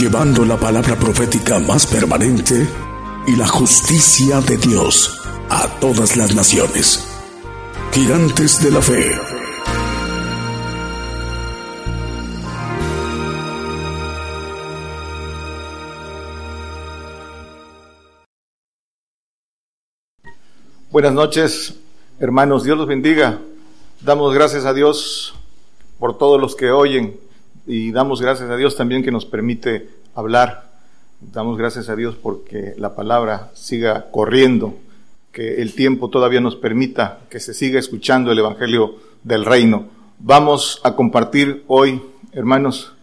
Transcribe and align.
llevando 0.00 0.46
la 0.46 0.56
palabra 0.56 0.96
profética 0.96 1.58
más 1.58 1.86
permanente 1.86 2.66
y 3.26 3.36
la 3.36 3.46
justicia 3.46 4.40
de 4.40 4.56
Dios 4.56 5.20
a 5.50 5.68
todas 5.78 6.16
las 6.16 6.34
naciones. 6.34 7.06
Gigantes 7.92 8.64
de 8.64 8.70
la 8.70 8.80
fe. 8.80 9.10
Buenas 20.90 21.12
noches, 21.12 21.74
hermanos. 22.20 22.64
Dios 22.64 22.78
los 22.78 22.86
bendiga. 22.86 23.38
Damos 24.00 24.32
gracias 24.32 24.64
a 24.64 24.72
Dios 24.72 25.34
por 25.98 26.16
todos 26.16 26.40
los 26.40 26.56
que 26.56 26.70
oyen 26.70 27.20
y 27.66 27.92
damos 27.92 28.20
gracias 28.20 28.50
a 28.50 28.56
Dios 28.56 28.76
también 28.76 29.02
que 29.02 29.10
nos 29.10 29.26
permite 29.26 29.88
hablar. 30.14 30.70
Damos 31.20 31.58
gracias 31.58 31.88
a 31.88 31.96
Dios 31.96 32.16
porque 32.16 32.74
la 32.78 32.94
palabra 32.94 33.50
siga 33.54 34.10
corriendo, 34.10 34.74
que 35.32 35.60
el 35.60 35.74
tiempo 35.74 36.08
todavía 36.10 36.40
nos 36.40 36.56
permita 36.56 37.20
que 37.28 37.40
se 37.40 37.54
siga 37.54 37.78
escuchando 37.78 38.32
el 38.32 38.38
Evangelio 38.38 38.96
del 39.22 39.44
Reino. 39.44 39.88
Vamos 40.18 40.80
a 40.82 40.96
compartir 40.96 41.64
hoy, 41.66 42.02
hermanos, 42.32 42.94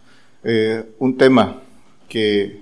eh, 0.44 0.84
un 0.98 1.16
tema 1.16 1.62
que 2.08 2.60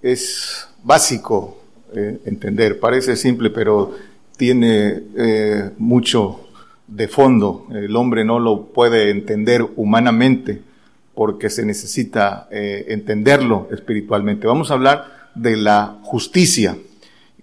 es 0.00 0.68
básico 0.82 1.58
eh, 1.94 2.20
entender. 2.24 2.78
Parece 2.78 3.16
simple, 3.16 3.50
pero 3.50 3.94
tiene 4.36 5.02
eh, 5.16 5.70
mucho 5.78 6.48
de 6.86 7.08
fondo. 7.08 7.66
El 7.72 7.94
hombre 7.96 8.24
no 8.24 8.38
lo 8.38 8.66
puede 8.66 9.10
entender 9.10 9.66
humanamente 9.76 10.67
porque 11.18 11.50
se 11.50 11.64
necesita 11.64 12.46
eh, 12.52 12.84
entenderlo 12.90 13.66
espiritualmente. 13.72 14.46
Vamos 14.46 14.70
a 14.70 14.74
hablar 14.74 15.30
de 15.34 15.56
la 15.56 15.98
justicia. 16.02 16.78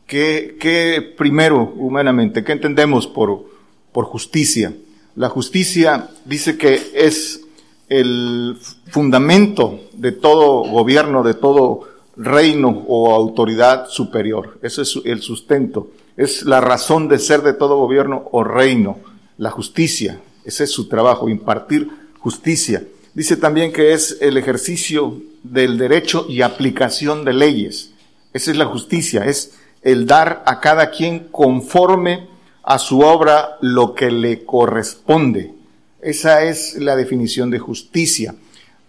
¿Qué, 0.07 0.55
qué 0.57 1.13
primero 1.17 1.73
humanamente? 1.75 2.45
¿Qué 2.45 2.53
entendemos 2.53 3.05
por, 3.05 3.45
por 3.91 4.05
justicia? 4.05 4.73
La 5.17 5.27
justicia 5.27 6.07
dice 6.23 6.57
que 6.57 6.79
es 6.95 7.41
el 7.89 8.57
fundamento 8.87 9.81
de 9.91 10.13
todo 10.13 10.63
gobierno, 10.63 11.21
de 11.21 11.33
todo 11.33 11.81
reino 12.15 12.85
o 12.87 13.13
autoridad 13.13 13.89
superior. 13.89 14.57
Eso 14.61 14.83
es 14.83 14.97
el 15.03 15.21
sustento 15.21 15.89
es 16.17 16.43
la 16.43 16.61
razón 16.61 17.07
de 17.07 17.19
ser 17.19 17.41
de 17.41 17.53
todo 17.53 17.77
gobierno 17.77 18.29
o 18.31 18.43
reino, 18.43 18.99
la 19.37 19.51
justicia. 19.51 20.21
Ese 20.45 20.63
es 20.63 20.71
su 20.71 20.87
trabajo, 20.87 21.27
impartir 21.27 21.89
justicia. 22.19 22.83
Dice 23.15 23.37
también 23.37 23.71
que 23.71 23.93
es 23.93 24.17
el 24.19 24.35
ejercicio 24.35 25.21
del 25.41 25.77
derecho 25.77 26.25
y 26.27 26.41
aplicación 26.41 27.23
de 27.23 27.31
leyes. 27.31 27.91
Esa 28.33 28.51
es 28.51 28.57
la 28.57 28.65
justicia, 28.65 29.23
es 29.23 29.53
el 29.81 30.05
dar 30.05 30.43
a 30.45 30.59
cada 30.59 30.91
quien 30.91 31.29
conforme 31.31 32.27
a 32.61 32.77
su 32.77 32.99
obra 32.99 33.57
lo 33.61 33.95
que 33.95 34.11
le 34.11 34.43
corresponde. 34.43 35.53
Esa 36.01 36.43
es 36.43 36.75
la 36.75 36.97
definición 36.97 37.49
de 37.49 37.59
justicia. 37.59 38.35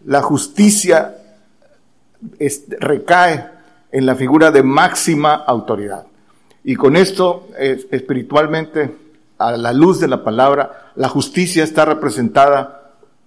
La 0.05 0.23
justicia 0.23 1.19
recae 2.81 3.47
en 3.93 4.07
la 4.07 4.17
figura 4.17 4.51
de 4.51 4.65
máxima 4.65 5.35
autoridad. 5.35 6.05
Y 6.65 6.75
con 6.75 6.97
esto, 6.97 7.47
espiritualmente, 7.57 8.91
a 9.39 9.53
la 9.53 9.73
luz 9.73 10.01
de 10.01 10.09
la 10.09 10.25
palabra, 10.25 10.91
la 10.97 11.09
justicia 11.09 11.63
está 11.63 11.85
representada 11.85 12.76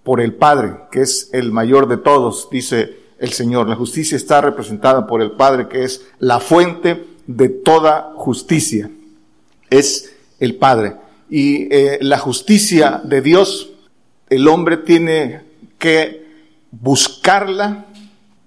por 0.09 0.21
el 0.21 0.33
Padre, 0.33 0.75
que 0.91 1.01
es 1.01 1.29
el 1.33 1.51
mayor 1.51 1.87
de 1.87 1.97
todos, 1.97 2.47
dice 2.49 2.97
el 3.19 3.31
Señor. 3.31 3.69
La 3.69 3.75
justicia 3.75 4.15
está 4.15 4.41
representada 4.41 5.05
por 5.05 5.21
el 5.21 5.33
Padre, 5.33 5.67
que 5.67 5.83
es 5.83 6.01
la 6.17 6.39
fuente 6.39 7.05
de 7.27 7.49
toda 7.49 8.13
justicia. 8.15 8.89
Es 9.69 10.11
el 10.39 10.55
Padre. 10.55 10.95
Y 11.29 11.71
eh, 11.71 11.99
la 12.01 12.17
justicia 12.17 12.99
de 13.03 13.21
Dios, 13.21 13.69
el 14.31 14.47
hombre 14.47 14.77
tiene 14.77 15.41
que 15.77 16.25
buscarla 16.71 17.85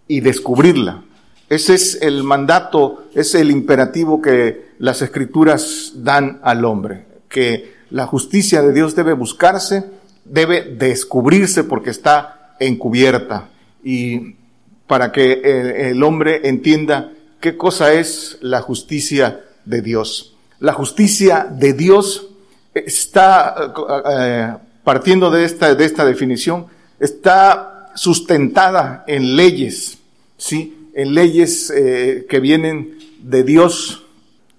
y 0.08 0.18
descubrirla. 0.18 1.04
Ese 1.48 1.74
es 1.74 2.02
el 2.02 2.24
mandato, 2.24 3.04
es 3.14 3.36
el 3.36 3.52
imperativo 3.52 4.20
que 4.20 4.72
las 4.80 5.00
escrituras 5.00 5.92
dan 5.94 6.40
al 6.42 6.64
hombre, 6.64 7.06
que 7.28 7.72
la 7.90 8.08
justicia 8.08 8.62
de 8.62 8.72
Dios 8.72 8.96
debe 8.96 9.12
buscarse, 9.12 10.01
debe 10.24 10.62
descubrirse 10.62 11.64
porque 11.64 11.90
está 11.90 12.54
encubierta 12.60 13.48
y 13.82 14.36
para 14.86 15.10
que 15.10 15.90
el, 15.90 16.02
hombre 16.02 16.48
entienda 16.48 17.12
qué 17.40 17.56
cosa 17.56 17.94
es 17.94 18.38
la 18.40 18.60
justicia 18.60 19.40
de 19.64 19.80
Dios. 19.80 20.34
La 20.60 20.72
justicia 20.72 21.46
de 21.50 21.72
Dios 21.72 22.28
está, 22.74 23.72
eh, 24.10 24.54
partiendo 24.84 25.30
de 25.30 25.44
esta, 25.44 25.74
de 25.74 25.84
esta 25.84 26.04
definición, 26.04 26.66
está 27.00 27.90
sustentada 27.94 29.04
en 29.06 29.36
leyes, 29.36 29.98
¿sí? 30.36 30.90
en 30.94 31.14
leyes 31.14 31.72
eh, 31.74 32.26
que 32.28 32.40
vienen 32.40 32.98
de 33.22 33.42
Dios. 33.44 34.04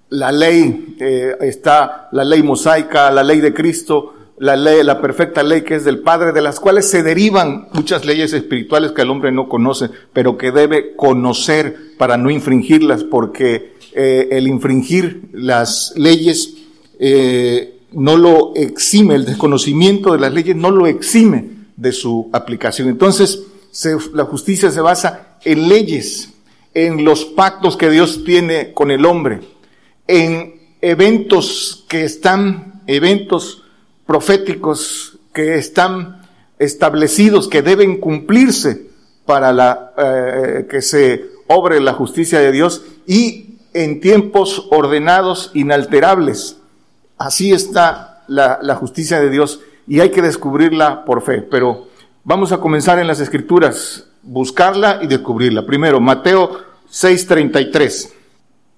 La 0.10 0.32
ley 0.32 0.96
eh, 1.00 1.38
está 1.42 2.10
la 2.12 2.24
ley 2.24 2.44
mosaica, 2.44 3.10
la 3.12 3.24
ley 3.24 3.40
de 3.40 3.54
Cristo, 3.54 4.14
la 4.38 4.56
ley, 4.56 4.84
la 4.84 5.02
perfecta 5.02 5.44
ley 5.44 5.62
que 5.62 5.76
es 5.76 5.86
del 5.86 6.00
Padre, 6.00 6.32
de 6.32 6.42
las 6.42 6.60
cuales 6.60 6.90
se 6.90 7.04
derivan 7.04 7.68
muchas 7.74 8.06
leyes 8.06 8.34
espirituales 8.34 8.92
que 8.92 9.04
el 9.04 9.10
hombre 9.10 9.32
no 9.32 9.48
conoce, 9.48 9.90
pero 10.12 10.38
que 10.38 10.52
debe 10.52 10.96
conocer 10.96 11.96
para 11.98 12.18
no 12.18 12.30
infringirlas, 12.30 13.04
porque 13.04 13.74
eh, 13.94 14.30
el 14.32 14.48
infringir 14.48 15.30
las 15.34 15.94
leyes 15.96 16.56
no 17.94 18.18
lo 18.18 18.54
exime, 18.56 19.16
el 19.16 19.26
desconocimiento 19.26 20.14
de 20.14 20.20
las 20.20 20.34
leyes 20.34 20.56
no 20.56 20.72
lo 20.72 20.88
exime 20.88 21.50
de 21.76 21.92
su 21.92 22.30
aplicación. 22.34 22.90
Entonces, 22.90 23.44
la 24.14 24.26
justicia 24.26 24.72
se 24.72 24.82
basa 24.82 25.38
en 25.44 25.68
leyes, 25.68 26.30
en 26.74 27.04
los 27.04 27.26
pactos 27.26 27.78
que 27.78 27.90
Dios 27.90 28.24
tiene 28.24 28.74
con 28.74 28.92
el 28.92 29.06
hombre, 29.06 29.42
en 30.08 30.56
eventos 30.82 31.86
que 31.88 32.04
están, 32.04 32.84
eventos 32.88 33.63
proféticos 34.06 35.20
que 35.34 35.56
están 35.56 36.22
establecidos, 36.60 37.48
que 37.48 37.62
deben 37.62 38.00
cumplirse 38.00 38.88
para 39.26 39.52
la, 39.52 39.94
eh, 39.98 40.68
que 40.70 40.82
se 40.82 41.26
obre 41.48 41.80
la 41.80 41.94
justicia 41.94 42.40
de 42.40 42.52
Dios 42.52 42.84
y 43.08 43.58
en 43.74 44.00
tiempos 44.00 44.68
ordenados, 44.72 45.52
inalterables. 45.54 46.58
Así 47.18 47.52
está 47.52 48.24
la, 48.28 48.60
la 48.62 48.76
justicia 48.76 49.20
de 49.20 49.30
Dios 49.30 49.62
y 49.88 50.00
hay 50.00 50.12
que 50.12 50.22
descubrirla 50.22 51.06
por 51.06 51.24
fe. 51.24 51.42
Pero 51.42 51.88
vamos 52.24 52.52
a 52.52 52.60
comenzar 52.60 53.00
en 53.00 53.08
las 53.08 53.20
escrituras 53.20 54.06
buscarla 54.24 55.00
y 55.02 55.08
descubrirla. 55.08 55.66
Primero, 55.66 56.00
Mateo 56.00 56.62
6:33. 56.90 58.12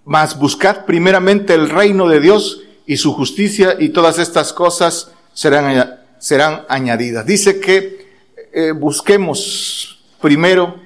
Mas 0.06 0.38
buscad 0.38 0.86
primeramente 0.86 1.54
el 1.54 1.70
reino 1.70 2.08
de 2.08 2.20
Dios 2.20 2.62
y 2.86 2.98
su 2.98 3.14
justicia 3.14 3.76
y 3.80 3.90
todas 3.90 4.20
estas 4.20 4.54
cosas 4.54 5.12
serán, 5.36 6.00
serán 6.18 6.64
añadidas. 6.68 7.28
Dice 7.28 7.60
que 7.60 8.08
eh, 8.52 8.72
busquemos 8.72 10.00
primero 10.20 10.80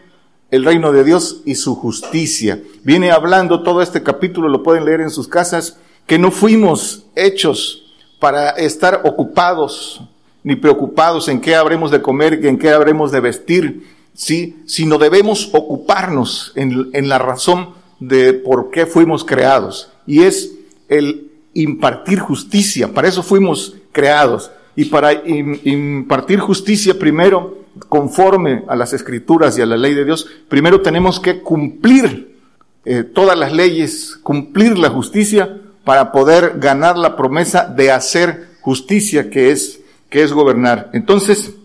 el 0.52 0.66
reino 0.66 0.92
de 0.92 1.06
Dios 1.06 1.42
y 1.46 1.56
su 1.56 1.76
justicia. 1.76 2.60
Viene 2.84 3.12
hablando 3.12 3.64
todo 3.64 3.82
este 3.82 4.04
capítulo, 4.04 4.50
lo 4.50 4.64
pueden 4.64 4.84
leer 4.84 5.00
en 5.00 5.12
sus 5.12 5.28
casas, 5.28 5.78
que 6.08 6.18
no 6.18 6.32
fuimos 6.32 7.06
hechos 7.16 7.84
para 8.20 8.50
estar 8.50 9.02
ocupados 9.06 10.02
ni 10.44 10.56
preocupados 10.56 11.28
en 11.28 11.42
qué 11.42 11.56
habremos 11.56 11.92
de 11.92 12.02
comer 12.02 12.40
y 12.42 12.48
en 12.48 12.58
qué 12.58 12.72
habremos 12.72 13.12
de 13.12 13.20
vestir, 13.20 13.88
¿sí? 14.14 14.64
sino 14.66 14.98
debemos 14.98 15.50
ocuparnos 15.54 16.54
en, 16.56 16.90
en, 16.94 17.10
la 17.10 17.20
razón 17.20 17.72
de 18.00 18.34
por 18.34 18.72
qué 18.72 18.86
fuimos 18.86 19.24
creados. 19.24 19.92
Y 20.08 20.24
es 20.24 20.54
el 20.88 21.30
impartir 21.54 22.20
justicia. 22.20 22.94
Para 22.94 23.10
eso 23.10 23.22
fuimos 23.22 23.76
creados. 24.00 24.52
Y 24.78 24.86
para 24.86 25.12
impartir 25.14 26.40
justicia 26.40 26.98
primero, 26.98 27.66
conforme 27.90 28.64
a 28.70 28.76
las 28.78 28.94
escrituras 28.94 29.58
y 29.58 29.62
a 29.62 29.66
la 29.66 29.76
ley 29.76 29.94
de 29.94 30.06
Dios, 30.06 30.26
primero 30.48 30.80
tenemos 30.80 31.20
que 31.20 31.42
cumplir 31.42 32.40
eh, 32.86 33.04
todas 33.04 33.38
las 33.38 33.52
leyes, 33.52 34.18
cumplir 34.24 34.78
la 34.78 34.90
justicia 34.90 35.58
para 35.84 36.14
poder 36.14 36.60
ganar 36.60 36.98
la 36.98 37.18
promesa 37.18 37.66
de 37.66 37.92
hacer 37.92 38.48
justicia 38.62 39.30
que 39.30 39.52
es, 39.52 39.82
que 40.10 40.24
es 40.24 40.32
gobernar. 40.32 40.90
Entonces, 40.94 41.56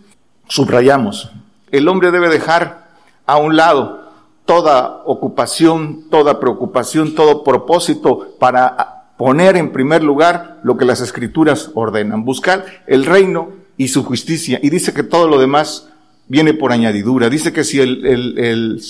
subrayamos, 0.48 1.30
el 1.70 1.86
hombre 1.86 2.10
debe 2.10 2.28
dejar 2.28 2.88
a 3.26 3.36
un 3.36 3.56
lado 3.56 4.10
toda 4.44 5.02
ocupación, 5.06 6.10
toda 6.10 6.40
preocupación, 6.40 7.14
todo 7.14 7.44
propósito 7.44 8.34
para 8.40 8.93
poner 9.16 9.56
en 9.56 9.72
primer 9.72 10.02
lugar 10.02 10.60
lo 10.62 10.76
que 10.76 10.84
las 10.84 11.00
escrituras 11.00 11.70
ordenan, 11.74 12.24
buscar 12.24 12.64
el 12.86 13.04
reino 13.04 13.52
y 13.76 13.88
su 13.88 14.04
justicia. 14.04 14.58
Y 14.62 14.70
dice 14.70 14.92
que 14.92 15.02
todo 15.02 15.28
lo 15.28 15.38
demás 15.38 15.88
viene 16.28 16.54
por 16.54 16.72
añadidura. 16.72 17.30
Dice 17.30 17.52
que 17.52 17.64
si 17.64 17.80
el, 17.80 18.04
el, 18.06 18.80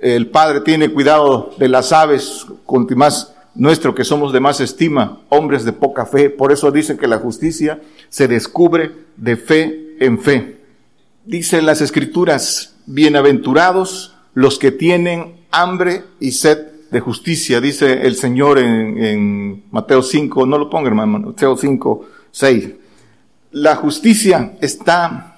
el 0.00 0.26
Padre 0.28 0.60
tiene 0.60 0.90
cuidado 0.90 1.54
de 1.58 1.68
las 1.68 1.92
aves, 1.92 2.46
con 2.64 2.86
más 2.96 3.34
nuestro 3.54 3.94
que 3.94 4.04
somos 4.04 4.32
de 4.32 4.40
más 4.40 4.60
estima, 4.60 5.20
hombres 5.28 5.64
de 5.64 5.72
poca 5.72 6.06
fe. 6.06 6.30
Por 6.30 6.52
eso 6.52 6.70
dice 6.70 6.96
que 6.96 7.06
la 7.06 7.18
justicia 7.18 7.80
se 8.08 8.28
descubre 8.28 8.92
de 9.16 9.36
fe 9.36 9.96
en 10.00 10.18
fe. 10.18 10.60
Dice 11.26 11.60
las 11.62 11.80
escrituras, 11.80 12.74
bienaventurados 12.86 14.16
los 14.34 14.58
que 14.58 14.72
tienen 14.72 15.36
hambre 15.50 16.04
y 16.20 16.32
sed 16.32 16.58
de 16.90 17.00
justicia, 17.00 17.60
dice 17.60 18.06
el 18.06 18.16
Señor 18.16 18.58
en, 18.58 19.64
Mateo 19.70 20.02
5, 20.02 20.46
no 20.46 20.58
lo 20.58 20.68
ponga 20.68 20.88
hermano, 20.88 21.18
Mateo 21.18 21.56
5, 21.56 22.06
6. 22.30 22.70
La 23.52 23.76
justicia 23.76 24.56
está 24.60 25.36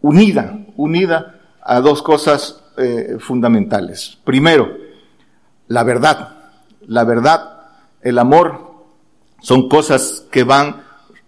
unida, 0.00 0.58
unida 0.76 1.40
a 1.62 1.80
dos 1.80 2.02
cosas 2.02 2.62
eh, 2.76 3.16
fundamentales. 3.18 4.18
Primero, 4.24 4.76
la 5.68 5.82
verdad. 5.84 6.36
La 6.86 7.04
verdad, 7.04 7.60
el 8.02 8.18
amor, 8.18 8.70
son 9.40 9.68
cosas 9.68 10.24
que 10.30 10.44
van 10.44 10.82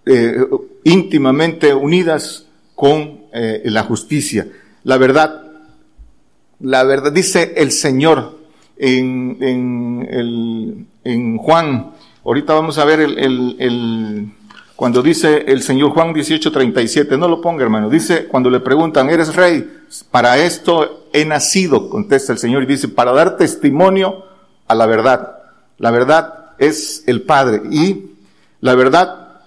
eh, 0.07 0.45
íntimamente 0.85 1.75
unidas 1.75 2.47
con 2.75 3.27
eh, 3.33 3.63
la 3.67 3.85
justicia. 3.85 4.49
La 4.83 4.99
verdad, 4.99 5.43
la 6.61 6.83
verdad, 6.85 7.13
dice 7.13 7.55
el 7.57 7.71
Señor 7.71 8.42
en, 8.83 9.37
en, 9.41 10.89
en 11.05 11.39
Juan, 11.39 11.93
ahorita 12.25 12.53
vamos 12.53 12.79
a 12.79 12.85
ver 12.85 12.99
el, 12.99 13.17
el, 13.17 13.57
el 13.61 14.29
cuando 14.75 15.03
dice 15.03 15.45
el 15.47 15.63
Señor 15.63 15.91
Juan 15.91 16.13
18:37, 16.13 17.17
no 17.17 17.29
lo 17.29 17.41
ponga 17.41 17.63
hermano, 17.63 17.89
dice 17.89 18.27
cuando 18.27 18.51
le 18.51 18.59
preguntan, 18.59 19.09
¿eres 19.09 19.37
rey? 19.37 19.71
Para 20.11 20.37
esto 20.39 21.07
he 21.13 21.25
nacido, 21.25 21.89
contesta 21.89 22.33
el 22.33 22.39
Señor 22.39 22.65
y 22.65 22.67
dice, 22.67 22.89
para 22.89 23.13
dar 23.13 23.37
testimonio 23.37 24.25
a 24.67 24.75
la 24.75 24.87
verdad. 24.87 25.39
La 25.79 25.93
verdad 25.93 26.51
es 26.59 27.05
el 27.07 27.23
Padre 27.23 27.63
y 27.71 28.11
la 28.61 28.75
verdad 28.75 29.43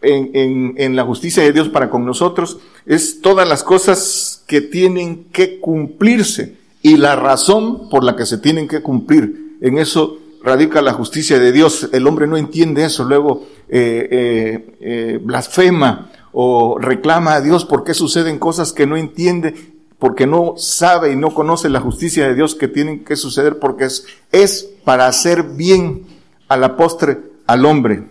en, 0.00 0.30
en, 0.32 0.74
en, 0.78 0.96
la 0.96 1.04
justicia 1.04 1.42
de 1.42 1.52
Dios 1.52 1.68
para 1.68 1.90
con 1.90 2.06
nosotros 2.06 2.58
es 2.86 3.20
todas 3.20 3.46
las 3.46 3.64
cosas 3.64 4.44
que 4.46 4.62
tienen 4.62 5.24
que 5.24 5.60
cumplirse 5.60 6.57
y 6.82 6.96
la 6.96 7.16
razón 7.16 7.88
por 7.88 8.04
la 8.04 8.16
que 8.16 8.26
se 8.26 8.38
tienen 8.38 8.68
que 8.68 8.82
cumplir. 8.82 9.56
En 9.60 9.78
eso 9.78 10.18
radica 10.42 10.82
la 10.82 10.92
justicia 10.92 11.38
de 11.38 11.52
Dios. 11.52 11.88
El 11.92 12.06
hombre 12.06 12.26
no 12.26 12.36
entiende 12.36 12.84
eso, 12.84 13.04
luego 13.04 13.46
eh, 13.68 14.08
eh, 14.10 14.76
eh, 14.80 15.20
blasfema 15.22 16.10
o 16.32 16.78
reclama 16.78 17.34
a 17.34 17.40
Dios 17.40 17.64
porque 17.64 17.94
suceden 17.94 18.38
cosas 18.38 18.72
que 18.72 18.86
no 18.86 18.96
entiende, 18.96 19.54
porque 19.98 20.26
no 20.26 20.54
sabe 20.56 21.12
y 21.12 21.16
no 21.16 21.34
conoce 21.34 21.68
la 21.68 21.80
justicia 21.80 22.28
de 22.28 22.34
Dios 22.34 22.54
que 22.54 22.68
tienen 22.68 23.04
que 23.04 23.16
suceder, 23.16 23.58
porque 23.58 23.86
es, 23.86 24.06
es 24.30 24.68
para 24.84 25.06
hacer 25.06 25.42
bien 25.42 26.04
a 26.48 26.56
la 26.56 26.76
postre 26.76 27.18
al 27.46 27.66
hombre. 27.66 28.04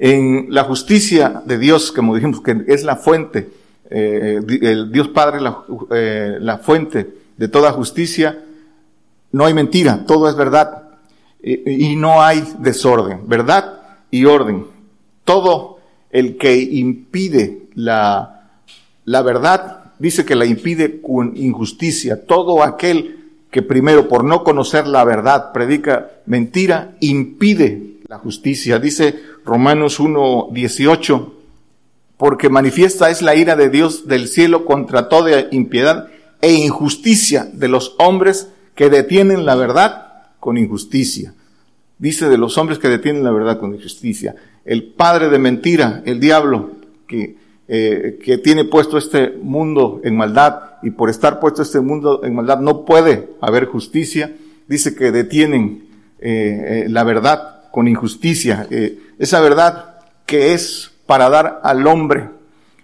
En 0.00 0.46
la 0.50 0.64
justicia 0.64 1.42
de 1.44 1.58
Dios, 1.58 1.92
como 1.92 2.14
dijimos, 2.14 2.40
que 2.40 2.64
es 2.68 2.84
la 2.84 2.96
fuente, 2.96 3.50
el 3.90 4.92
Dios 4.92 5.08
Padre, 5.08 5.40
la, 5.40 5.64
la 6.40 6.58
fuente 6.58 7.18
de 7.38 7.48
toda 7.48 7.72
justicia, 7.72 8.44
no 9.32 9.46
hay 9.46 9.54
mentira, 9.54 10.04
todo 10.06 10.28
es 10.28 10.36
verdad 10.36 10.88
y 11.42 11.96
no 11.96 12.20
hay 12.20 12.44
desorden, 12.58 13.28
verdad 13.28 13.80
y 14.10 14.24
orden. 14.24 14.66
Todo 15.24 15.78
el 16.10 16.36
que 16.36 16.56
impide 16.56 17.68
la, 17.74 18.50
la 19.04 19.22
verdad, 19.22 19.92
dice 19.98 20.24
que 20.24 20.34
la 20.34 20.46
impide 20.46 21.00
con 21.00 21.36
injusticia. 21.36 22.26
Todo 22.26 22.62
aquel 22.62 23.18
que 23.50 23.62
primero 23.62 24.08
por 24.08 24.24
no 24.24 24.42
conocer 24.42 24.86
la 24.86 25.04
verdad 25.04 25.52
predica 25.52 26.10
mentira, 26.26 26.96
impide 27.00 27.98
la 28.08 28.18
justicia. 28.18 28.78
Dice 28.78 29.20
Romanos 29.44 30.00
1, 30.00 30.48
18, 30.52 31.34
porque 32.16 32.48
manifiesta 32.48 33.10
es 33.10 33.22
la 33.22 33.36
ira 33.36 33.54
de 33.54 33.70
Dios 33.70 34.08
del 34.08 34.28
cielo 34.28 34.64
contra 34.64 35.08
toda 35.08 35.46
impiedad 35.52 36.08
e 36.40 36.52
injusticia 36.52 37.48
de 37.52 37.68
los 37.68 37.94
hombres 37.98 38.48
que 38.74 38.90
detienen 38.90 39.44
la 39.44 39.56
verdad 39.56 40.08
con 40.40 40.56
injusticia. 40.56 41.34
Dice 41.98 42.28
de 42.28 42.38
los 42.38 42.56
hombres 42.58 42.78
que 42.78 42.88
detienen 42.88 43.24
la 43.24 43.32
verdad 43.32 43.58
con 43.58 43.74
injusticia. 43.74 44.36
El 44.64 44.84
padre 44.84 45.28
de 45.28 45.38
mentira, 45.38 46.02
el 46.04 46.20
diablo, 46.20 46.70
que, 47.08 47.36
eh, 47.66 48.20
que 48.22 48.38
tiene 48.38 48.64
puesto 48.64 48.96
este 48.96 49.30
mundo 49.30 50.00
en 50.04 50.16
maldad 50.16 50.76
y 50.82 50.90
por 50.90 51.10
estar 51.10 51.40
puesto 51.40 51.62
este 51.62 51.80
mundo 51.80 52.20
en 52.22 52.36
maldad 52.36 52.60
no 52.60 52.84
puede 52.84 53.30
haber 53.40 53.64
justicia. 53.64 54.32
Dice 54.68 54.94
que 54.94 55.10
detienen 55.10 55.88
eh, 56.20 56.84
eh, 56.84 56.88
la 56.88 57.02
verdad 57.02 57.70
con 57.72 57.88
injusticia. 57.88 58.66
esa 59.18 59.40
verdad 59.40 59.98
que 60.24 60.54
es 60.54 60.92
para 61.06 61.28
dar 61.28 61.60
al 61.64 61.86
hombre 61.86 62.30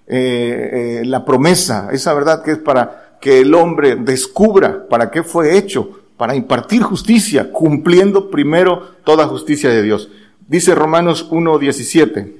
la 0.06 1.24
promesa, 1.24 1.88
esa 1.92 2.12
verdad 2.12 2.42
que 2.42 2.52
es 2.52 2.58
para 2.58 3.03
que 3.24 3.40
el 3.40 3.54
hombre 3.54 3.96
descubra 3.96 4.86
para 4.86 5.10
qué 5.10 5.22
fue 5.22 5.56
hecho, 5.56 6.02
para 6.18 6.36
impartir 6.36 6.82
justicia, 6.82 7.50
cumpliendo 7.50 8.30
primero 8.30 8.82
toda 9.02 9.26
justicia 9.26 9.70
de 9.70 9.82
Dios. 9.82 10.10
Dice 10.46 10.74
Romanos 10.74 11.30
1.17. 11.30 12.32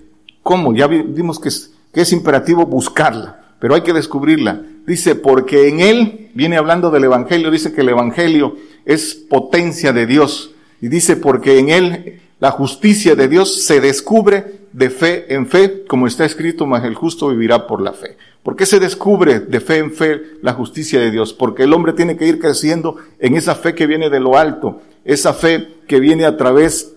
¿Cómo? 0.42 0.74
Ya 0.74 0.86
vimos 0.86 1.40
que 1.40 1.48
es, 1.48 1.72
que 1.90 2.02
es 2.02 2.12
imperativo 2.12 2.66
buscarla, 2.66 3.54
pero 3.60 3.74
hay 3.74 3.80
que 3.80 3.94
descubrirla. 3.94 4.60
Dice, 4.86 5.14
porque 5.14 5.68
en 5.68 5.80
Él, 5.80 6.28
viene 6.34 6.58
hablando 6.58 6.90
del 6.90 7.04
Evangelio, 7.04 7.50
dice 7.50 7.72
que 7.72 7.80
el 7.80 7.88
Evangelio 7.88 8.54
es 8.84 9.14
potencia 9.14 9.94
de 9.94 10.04
Dios. 10.04 10.50
Y 10.82 10.88
dice, 10.88 11.16
porque 11.16 11.60
en 11.60 11.70
Él 11.70 12.20
la 12.40 12.50
justicia 12.50 13.14
de 13.14 13.28
Dios 13.28 13.64
se 13.64 13.80
descubre 13.80 14.66
de 14.74 14.90
fe 14.90 15.34
en 15.34 15.46
fe, 15.46 15.86
como 15.88 16.06
está 16.06 16.26
escrito, 16.26 16.66
mas 16.66 16.84
el 16.84 16.94
justo 16.94 17.28
vivirá 17.28 17.66
por 17.66 17.80
la 17.80 17.94
fe. 17.94 18.18
¿Por 18.44 18.56
qué 18.56 18.66
se 18.66 18.78
descubre 18.78 19.40
de 19.40 19.58
fe 19.58 19.78
en 19.78 19.90
fe 19.90 20.20
la 20.42 20.52
justicia 20.52 21.00
de 21.00 21.10
Dios? 21.10 21.32
Porque 21.32 21.62
el 21.62 21.72
hombre 21.72 21.94
tiene 21.94 22.18
que 22.18 22.26
ir 22.26 22.38
creciendo 22.38 22.96
en 23.18 23.36
esa 23.36 23.54
fe 23.54 23.74
que 23.74 23.86
viene 23.86 24.10
de 24.10 24.20
lo 24.20 24.36
alto, 24.36 24.82
esa 25.06 25.32
fe 25.32 25.66
que 25.88 25.98
viene 25.98 26.26
a 26.26 26.36
través 26.36 26.92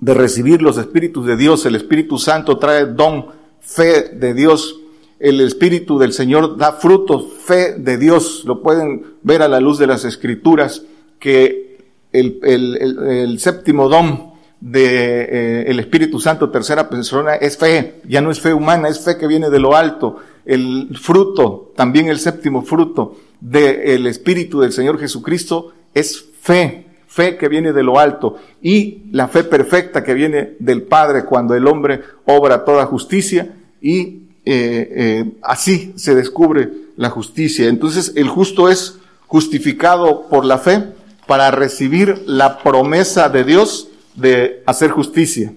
de 0.00 0.14
recibir 0.14 0.62
los 0.62 0.78
espíritus 0.78 1.26
de 1.26 1.36
Dios. 1.36 1.64
El 1.64 1.76
Espíritu 1.76 2.18
Santo 2.18 2.58
trae 2.58 2.86
don, 2.86 3.26
fe 3.60 4.08
de 4.14 4.34
Dios. 4.34 4.80
El 5.20 5.40
Espíritu 5.42 5.96
del 5.96 6.12
Señor 6.12 6.56
da 6.56 6.72
frutos, 6.72 7.34
fe 7.44 7.74
de 7.78 7.96
Dios. 7.96 8.42
Lo 8.44 8.60
pueden 8.60 9.14
ver 9.22 9.42
a 9.42 9.48
la 9.48 9.60
luz 9.60 9.78
de 9.78 9.86
las 9.86 10.04
Escrituras, 10.04 10.82
que 11.20 11.78
el, 12.12 12.40
el, 12.42 12.76
el, 13.06 13.38
séptimo 13.38 13.88
don 13.88 14.32
de 14.60 15.20
eh, 15.22 15.64
el 15.68 15.78
Espíritu 15.78 16.18
Santo, 16.18 16.50
tercera 16.50 16.90
persona, 16.90 17.36
es 17.36 17.56
fe. 17.56 18.00
Ya 18.08 18.20
no 18.20 18.32
es 18.32 18.40
fe 18.40 18.52
humana, 18.52 18.88
es 18.88 19.04
fe 19.04 19.16
que 19.18 19.28
viene 19.28 19.50
de 19.50 19.60
lo 19.60 19.76
alto 19.76 20.16
el 20.50 20.98
fruto, 21.00 21.72
también 21.76 22.08
el 22.08 22.18
séptimo 22.18 22.62
fruto 22.62 23.16
del 23.40 24.08
Espíritu 24.08 24.60
del 24.60 24.72
Señor 24.72 24.98
Jesucristo 24.98 25.72
es 25.94 26.24
fe, 26.40 26.86
fe 27.06 27.36
que 27.36 27.48
viene 27.48 27.72
de 27.72 27.84
lo 27.84 28.00
alto 28.00 28.36
y 28.60 29.02
la 29.12 29.28
fe 29.28 29.44
perfecta 29.44 30.02
que 30.02 30.12
viene 30.12 30.56
del 30.58 30.82
Padre 30.82 31.24
cuando 31.24 31.54
el 31.54 31.68
hombre 31.68 32.00
obra 32.26 32.64
toda 32.64 32.86
justicia 32.86 33.54
y 33.80 34.22
eh, 34.44 34.92
eh, 34.92 35.32
así 35.42 35.92
se 35.94 36.16
descubre 36.16 36.68
la 36.96 37.10
justicia. 37.10 37.68
Entonces 37.68 38.14
el 38.16 38.26
justo 38.26 38.68
es 38.68 38.98
justificado 39.28 40.28
por 40.28 40.44
la 40.44 40.58
fe 40.58 40.82
para 41.28 41.52
recibir 41.52 42.24
la 42.26 42.58
promesa 42.58 43.28
de 43.28 43.44
Dios 43.44 43.86
de 44.16 44.64
hacer 44.66 44.90
justicia. 44.90 45.52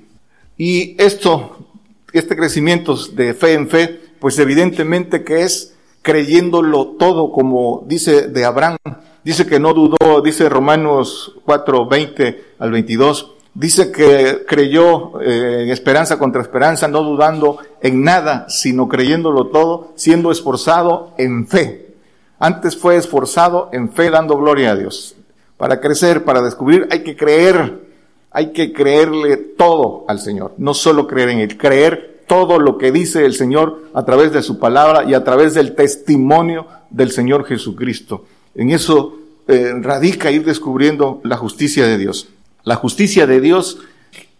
Y 0.55 0.95
esto, 0.99 1.67
este 2.11 2.35
crecimiento 2.35 2.95
de 3.07 3.33
fe 3.33 3.53
en 3.53 3.67
fe, 3.67 4.02
pues 4.23 4.39
evidentemente 4.39 5.25
que 5.25 5.41
es 5.41 5.73
creyéndolo 6.01 6.95
todo, 6.97 7.33
como 7.33 7.83
dice 7.87 8.29
de 8.29 8.45
Abraham. 8.45 8.77
Dice 9.21 9.45
que 9.45 9.59
no 9.59 9.73
dudó, 9.73 10.21
dice 10.23 10.47
Romanos 10.47 11.35
4, 11.43 11.89
20 11.89 12.45
al 12.57 12.71
22. 12.71 13.31
Dice 13.53 13.91
que 13.91 14.45
creyó 14.47 15.19
eh, 15.19 15.69
esperanza 15.73 16.17
contra 16.17 16.41
esperanza, 16.41 16.87
no 16.87 17.03
dudando 17.03 17.57
en 17.81 18.01
nada, 18.01 18.45
sino 18.47 18.87
creyéndolo 18.87 19.47
todo, 19.47 19.91
siendo 19.95 20.31
esforzado 20.31 21.11
en 21.17 21.45
fe. 21.45 21.93
Antes 22.39 22.77
fue 22.77 22.95
esforzado 22.95 23.71
en 23.73 23.91
fe, 23.91 24.09
dando 24.09 24.37
gloria 24.37 24.71
a 24.71 24.77
Dios. 24.77 25.17
Para 25.57 25.81
crecer, 25.81 26.23
para 26.23 26.41
descubrir, 26.41 26.87
hay 26.91 27.03
que 27.03 27.17
creer, 27.17 27.89
hay 28.31 28.53
que 28.53 28.71
creerle 28.71 29.35
todo 29.35 30.05
al 30.07 30.19
Señor. 30.19 30.53
No 30.57 30.73
solo 30.73 31.07
creer 31.07 31.27
en 31.27 31.39
Él, 31.39 31.57
creer 31.57 32.12
todo 32.27 32.59
lo 32.59 32.77
que 32.77 32.91
dice 32.91 33.25
el 33.25 33.33
Señor 33.33 33.83
a 33.93 34.05
través 34.05 34.31
de 34.31 34.41
su 34.41 34.59
palabra 34.59 35.03
y 35.09 35.13
a 35.13 35.23
través 35.23 35.53
del 35.53 35.75
testimonio 35.75 36.67
del 36.89 37.11
Señor 37.11 37.45
Jesucristo. 37.45 38.25
En 38.55 38.71
eso 38.71 39.17
eh, 39.47 39.73
radica 39.81 40.31
ir 40.31 40.45
descubriendo 40.45 41.21
la 41.23 41.37
justicia 41.37 41.85
de 41.85 41.97
Dios. 41.97 42.29
La 42.63 42.75
justicia 42.75 43.27
de 43.27 43.41
Dios, 43.41 43.79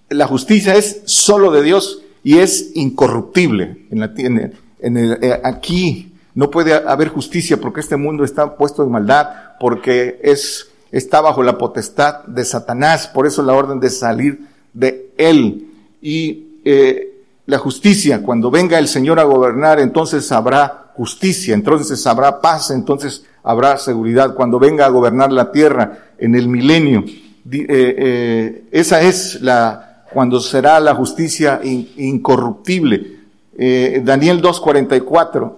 la 0.10 0.28
justicia 0.28 0.76
es 0.76 1.02
solo 1.06 1.52
de 1.52 1.64
Dios 1.64 2.02
y 2.24 2.38
es 2.38 2.72
incorruptible. 2.76 3.86
En 3.92 4.00
la, 4.00 4.14
eh, 4.16 5.42
aquí 5.44 6.14
no 6.36 6.50
puede 6.50 6.74
haber 6.74 7.10
justicia 7.10 7.58
porque 7.60 7.82
este 7.82 7.98
mundo 7.98 8.24
está 8.24 8.56
puesto 8.56 8.84
en 8.84 8.92
maldad, 8.92 9.30
porque 9.60 10.20
es 10.24 10.70
está 10.94 11.22
bajo 11.22 11.42
la 11.42 11.58
potestad 11.58 12.24
de 12.26 12.46
Satanás, 12.46 13.08
por 13.08 13.26
eso 13.26 13.42
la 13.42 13.54
orden 13.54 13.80
de 13.80 13.90
salir 13.90 14.42
de 14.74 15.12
él. 15.18 15.68
Y 16.02 16.60
eh, 16.64 17.13
la 17.46 17.58
justicia, 17.58 18.24
cuando 18.24 18.50
venga 18.50 18.80
el 18.80 18.88
Señor 18.88 19.20
a 19.20 19.24
gobernar, 19.24 19.80
entonces 19.80 20.32
habrá 20.32 20.92
justicia, 20.96 21.54
entonces 21.54 22.06
habrá 22.08 22.40
paz, 22.40 22.72
entonces 22.72 23.26
habrá 23.44 23.78
seguridad. 23.78 24.34
Cuando 24.34 24.60
venga 24.60 24.86
a 24.86 24.90
gobernar 24.90 25.32
la 25.32 25.52
tierra 25.52 26.06
en 26.18 26.36
el 26.36 26.48
milenio, 26.48 27.04
eh, 27.52 27.66
eh, 27.70 28.64
esa 28.72 29.02
es 29.02 29.42
la, 29.42 30.06
cuando 30.14 30.40
será 30.40 30.80
la 30.80 30.96
justicia 30.96 31.60
incorruptible. 31.64 33.20
Eh, 33.58 34.02
Daniel 34.04 34.42
2.44, 34.42 35.54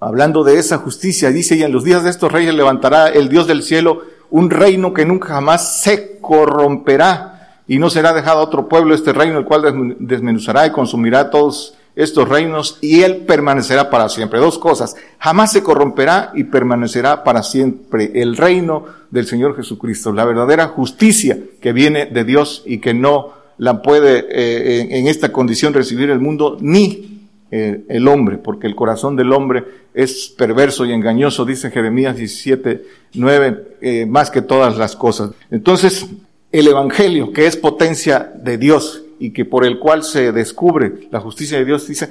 hablando 0.00 0.44
de 0.44 0.58
esa 0.58 0.76
justicia, 0.78 1.30
dice, 1.30 1.56
y 1.56 1.62
en 1.62 1.72
los 1.72 1.84
días 1.84 2.04
de 2.04 2.10
estos 2.10 2.30
reyes 2.30 2.54
levantará 2.54 3.08
el 3.08 3.28
Dios 3.28 3.46
del 3.46 3.62
cielo 3.62 4.02
un 4.30 4.50
reino 4.50 4.92
que 4.92 5.06
nunca 5.06 5.28
jamás 5.28 5.80
se 5.82 6.18
corromperá 6.20 7.33
y 7.66 7.78
no 7.78 7.90
será 7.90 8.12
dejado 8.12 8.40
otro 8.40 8.68
pueblo 8.68 8.94
este 8.94 9.12
reino, 9.12 9.38
el 9.38 9.44
cual 9.44 9.96
desmenuzará 9.98 10.66
y 10.66 10.72
consumirá 10.72 11.30
todos 11.30 11.74
estos 11.96 12.28
reinos, 12.28 12.78
y 12.80 13.02
él 13.02 13.18
permanecerá 13.18 13.88
para 13.88 14.08
siempre. 14.08 14.40
Dos 14.40 14.58
cosas, 14.58 14.96
jamás 15.18 15.52
se 15.52 15.62
corromperá 15.62 16.32
y 16.34 16.44
permanecerá 16.44 17.22
para 17.22 17.42
siempre 17.42 18.10
el 18.14 18.36
reino 18.36 18.84
del 19.10 19.26
Señor 19.26 19.54
Jesucristo, 19.56 20.12
la 20.12 20.24
verdadera 20.24 20.66
justicia 20.68 21.38
que 21.60 21.72
viene 21.72 22.06
de 22.06 22.24
Dios 22.24 22.62
y 22.66 22.78
que 22.78 22.94
no 22.94 23.32
la 23.58 23.82
puede 23.82 24.26
eh, 24.28 24.98
en, 24.98 25.06
esta 25.06 25.30
condición 25.30 25.72
recibir 25.72 26.10
el 26.10 26.18
mundo 26.18 26.58
ni 26.60 27.28
eh, 27.52 27.84
el 27.88 28.08
hombre, 28.08 28.38
porque 28.38 28.66
el 28.66 28.74
corazón 28.74 29.14
del 29.14 29.32
hombre 29.32 29.64
es 29.94 30.34
perverso 30.36 30.84
y 30.84 30.92
engañoso, 30.92 31.44
dice 31.44 31.70
Jeremías 31.70 32.16
17, 32.16 32.84
9, 33.14 33.76
eh, 33.80 34.06
más 34.06 34.32
que 34.32 34.42
todas 34.42 34.76
las 34.76 34.96
cosas. 34.96 35.30
Entonces, 35.52 36.08
el 36.54 36.68
Evangelio, 36.68 37.32
que 37.32 37.48
es 37.48 37.56
potencia 37.56 38.32
de 38.36 38.58
Dios 38.58 39.02
y 39.18 39.32
que 39.32 39.44
por 39.44 39.66
el 39.66 39.80
cual 39.80 40.04
se 40.04 40.30
descubre 40.30 41.08
la 41.10 41.18
justicia 41.18 41.58
de 41.58 41.64
Dios, 41.64 41.88
dice, 41.88 42.10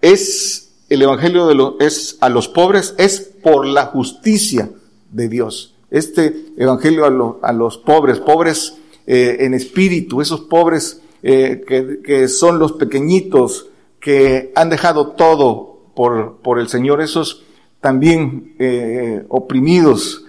es 0.00 0.72
el 0.88 1.02
Evangelio 1.02 1.46
de 1.46 1.54
lo, 1.54 1.78
es 1.80 2.16
a 2.22 2.30
los 2.30 2.48
pobres, 2.48 2.94
es 2.96 3.20
por 3.20 3.66
la 3.66 3.84
justicia 3.84 4.70
de 5.10 5.28
Dios. 5.28 5.74
Este 5.90 6.46
Evangelio 6.56 7.04
a, 7.42 7.52
los 7.52 7.76
pobres, 7.76 8.20
pobres 8.20 8.74
eh, 9.06 9.36
en 9.40 9.52
espíritu, 9.52 10.22
esos 10.22 10.40
pobres 10.40 11.02
eh, 11.22 11.62
que, 12.02 12.28
son 12.28 12.58
los 12.58 12.72
pequeñitos 12.72 13.66
que 14.00 14.50
han 14.54 14.70
dejado 14.70 15.08
todo 15.08 15.90
por, 15.94 16.38
por 16.38 16.58
el 16.58 16.68
Señor, 16.68 17.02
esos 17.02 17.44
también 17.82 18.54
eh, 18.58 19.26
oprimidos 19.28 20.24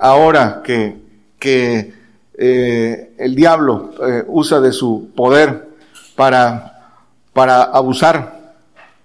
ahora 0.00 0.62
que, 0.64 0.94
que 1.40 1.99
eh, 2.42 3.12
el 3.18 3.34
diablo 3.34 3.90
eh, 4.02 4.24
usa 4.26 4.60
de 4.60 4.72
su 4.72 5.10
poder 5.14 5.68
para, 6.16 6.94
para 7.34 7.64
abusar, 7.64 8.54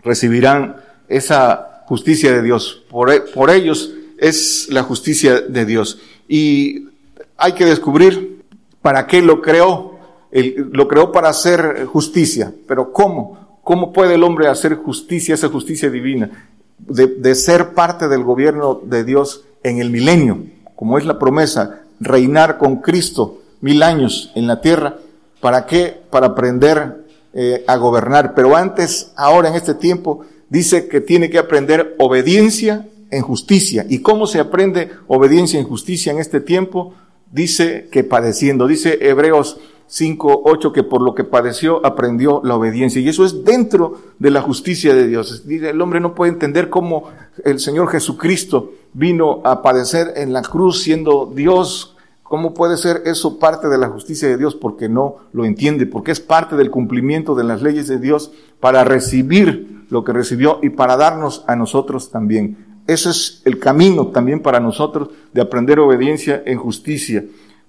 recibirán 0.01 0.77
esa 1.09 1.83
justicia 1.85 2.31
de 2.31 2.41
Dios. 2.41 2.85
Por, 2.89 3.29
por 3.31 3.49
ellos 3.49 3.91
es 4.17 4.69
la 4.69 4.83
justicia 4.83 5.41
de 5.41 5.65
Dios. 5.65 5.99
Y 6.29 6.87
hay 7.35 7.51
que 7.51 7.65
descubrir 7.65 8.45
para 8.81 9.05
qué 9.05 9.21
lo 9.21 9.41
creó. 9.41 9.99
lo 10.31 10.87
creó 10.87 11.11
para 11.11 11.27
hacer 11.27 11.85
justicia. 11.87 12.53
Pero 12.69 12.93
¿cómo? 12.93 13.59
¿Cómo 13.65 13.91
puede 13.91 14.15
el 14.15 14.23
hombre 14.23 14.47
hacer 14.47 14.75
justicia, 14.75 15.35
esa 15.35 15.49
justicia 15.49 15.89
divina? 15.89 16.47
De, 16.77 17.07
de 17.07 17.35
ser 17.35 17.73
parte 17.73 18.07
del 18.07 18.23
gobierno 18.23 18.79
de 18.81 19.03
Dios 19.03 19.43
en 19.61 19.79
el 19.79 19.89
milenio, 19.89 20.37
como 20.75 20.97
es 20.97 21.05
la 21.05 21.19
promesa, 21.19 21.81
reinar 21.99 22.57
con 22.57 22.77
Cristo 22.77 23.41
mil 23.61 23.83
años 23.83 24.31
en 24.35 24.47
la 24.47 24.61
tierra. 24.61 24.97
¿Para 25.39 25.65
qué? 25.65 26.01
Para 26.09 26.27
aprender 26.27 27.05
eh, 27.33 27.63
a 27.67 27.75
gobernar. 27.77 28.33
Pero 28.35 28.55
antes, 28.55 29.11
ahora 29.15 29.49
en 29.49 29.55
este 29.55 29.73
tiempo, 29.73 30.21
dice 30.49 30.87
que 30.87 31.01
tiene 31.01 31.29
que 31.29 31.37
aprender 31.37 31.95
obediencia 31.99 32.87
en 33.11 33.21
justicia. 33.21 33.85
¿Y 33.89 33.99
cómo 33.99 34.27
se 34.27 34.39
aprende 34.39 34.91
obediencia 35.07 35.59
en 35.59 35.67
justicia 35.67 36.11
en 36.11 36.19
este 36.19 36.39
tiempo? 36.39 36.93
Dice 37.31 37.89
que 37.91 38.03
padeciendo. 38.03 38.67
Dice 38.67 38.97
Hebreos 39.01 39.57
5, 39.87 40.41
8, 40.45 40.73
que 40.73 40.83
por 40.83 41.01
lo 41.01 41.13
que 41.13 41.23
padeció 41.23 41.85
aprendió 41.85 42.41
la 42.43 42.55
obediencia. 42.55 43.01
Y 43.01 43.09
eso 43.09 43.25
es 43.25 43.43
dentro 43.43 43.99
de 44.19 44.31
la 44.31 44.41
justicia 44.41 44.95
de 44.95 45.07
Dios. 45.07 45.43
El 45.47 45.81
hombre 45.81 45.99
no 45.99 46.15
puede 46.15 46.31
entender 46.31 46.69
cómo 46.69 47.09
el 47.43 47.59
Señor 47.59 47.89
Jesucristo 47.89 48.71
vino 48.95 49.41
a 49.43 49.61
padecer 49.61 50.13
en 50.15 50.33
la 50.33 50.41
cruz 50.41 50.81
siendo 50.81 51.31
Dios. 51.35 51.95
¿Cómo 52.23 52.53
puede 52.53 52.77
ser 52.77 53.03
eso 53.05 53.37
parte 53.37 53.67
de 53.67 53.77
la 53.77 53.89
justicia 53.89 54.27
de 54.27 54.37
Dios? 54.37 54.55
Porque 54.55 54.89
no 54.89 55.17
lo 55.33 55.45
entiende, 55.45 55.85
porque 55.85 56.11
es 56.11 56.19
parte 56.19 56.55
del 56.55 56.71
cumplimiento 56.71 57.35
de 57.35 57.43
las 57.43 57.61
leyes 57.61 57.87
de 57.87 57.99
Dios 57.99 58.31
para 58.59 58.83
recibir 58.83 59.85
lo 59.89 60.03
que 60.03 60.13
recibió 60.13 60.59
y 60.63 60.69
para 60.69 60.97
darnos 60.97 61.43
a 61.45 61.55
nosotros 61.55 62.09
también. 62.09 62.81
Ese 62.87 63.09
es 63.09 63.41
el 63.45 63.59
camino 63.59 64.07
también 64.07 64.41
para 64.41 64.59
nosotros 64.59 65.09
de 65.33 65.41
aprender 65.41 65.79
obediencia 65.79 66.41
en 66.45 66.57
justicia. 66.57 67.23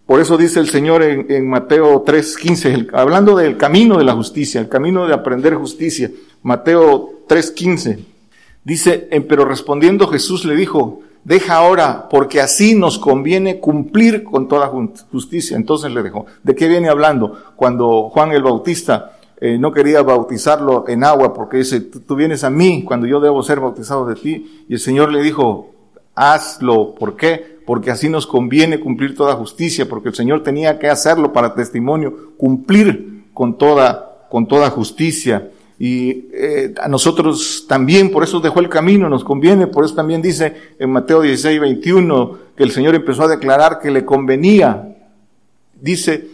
Por 0.07 0.21
eso 0.21 0.37
dice 0.39 0.61
el 0.61 0.69
Señor 0.69 1.03
en, 1.03 1.49
Mateo 1.49 2.05
3.15, 2.05 2.91
hablando 2.93 3.35
del 3.37 3.57
camino 3.57 3.99
de 3.99 4.05
la 4.05 4.15
justicia, 4.15 4.61
el 4.61 4.69
camino 4.69 5.07
de 5.09 5.15
aprender 5.15 5.55
justicia. 5.55 6.11
Mateo 6.43 7.27
3.15. 7.29 7.99
Dice, 8.63 9.09
pero 9.29 9.45
respondiendo 9.45 10.07
Jesús 10.07 10.45
le 10.45 10.55
dijo, 10.55 11.03
deja 11.27 11.57
ahora, 11.57 12.09
porque 12.09 12.41
así 12.41 12.77
nos 12.77 13.01
conviene 13.01 13.59
cumplir 13.59 14.23
con 14.23 14.47
toda 14.47 14.69
justicia. 15.11 15.57
Entonces 15.57 15.91
le 15.91 16.05
dejó. 16.05 16.27
¿De 16.45 16.55
qué 16.55 16.69
viene 16.69 16.89
hablando? 16.89 17.37
Cuando 17.57 18.09
Juan 18.11 18.31
el 18.31 18.45
Bautista 18.45 19.19
eh, 19.41 19.59
no 19.59 19.73
quería 19.73 20.03
bautizarlo 20.03 20.85
en 20.87 21.03
agua, 21.03 21.35
porque 21.35 21.57
dice, 21.57 21.81
tú 21.81 22.15
vienes 22.15 22.45
a 22.45 22.51
mí 22.51 22.85
cuando 22.85 23.09
yo 23.09 23.19
debo 23.19 23.43
ser 23.43 23.59
bautizado 23.59 24.07
de 24.07 24.15
ti. 24.15 24.67
Y 24.69 24.75
el 24.75 24.79
Señor 24.79 25.11
le 25.11 25.21
dijo, 25.21 25.75
hazlo. 26.15 26.95
¿Por 26.95 27.17
qué? 27.17 27.59
Porque 27.67 27.91
así 27.91 28.09
nos 28.09 28.29
conviene 28.29 28.79
cumplir 28.79 29.17
toda 29.17 29.35
justicia, 29.35 29.89
porque 29.89 30.11
el 30.11 30.15
Señor 30.15 30.45
tenía 30.45 30.79
que 30.79 30.89
hacerlo 30.89 31.33
para 31.33 31.57
testimonio, 31.57 32.37
cumplir 32.37 33.25
con 33.35 33.59
toda, 33.59 34.29
con 34.31 34.47
toda 34.47 34.71
justicia. 34.71 35.51
Y 35.79 36.29
eh, 36.33 36.75
a 36.81 36.89
nosotros 36.89 37.67
también, 37.69 38.11
por 38.11 38.23
eso 38.25 38.41
dejó 38.41 38.61
el 38.61 38.69
camino, 38.69 39.09
nos 39.09 39.25
conviene, 39.25 39.67
por 39.67 39.85
eso 39.85 39.95
también 39.95 40.23
dice 40.23 40.55
en 40.79 40.91
Mateo 40.91 41.21
16, 41.21 41.61
21, 41.61 42.39
que 42.57 42.65
el 42.65 42.71
Señor 42.71 42.95
empezó 42.95 43.25
a 43.25 43.29
declarar 43.29 43.79
que 43.81 43.91
le 43.91 44.05
convenía, 44.05 44.97
dice, 45.79 46.29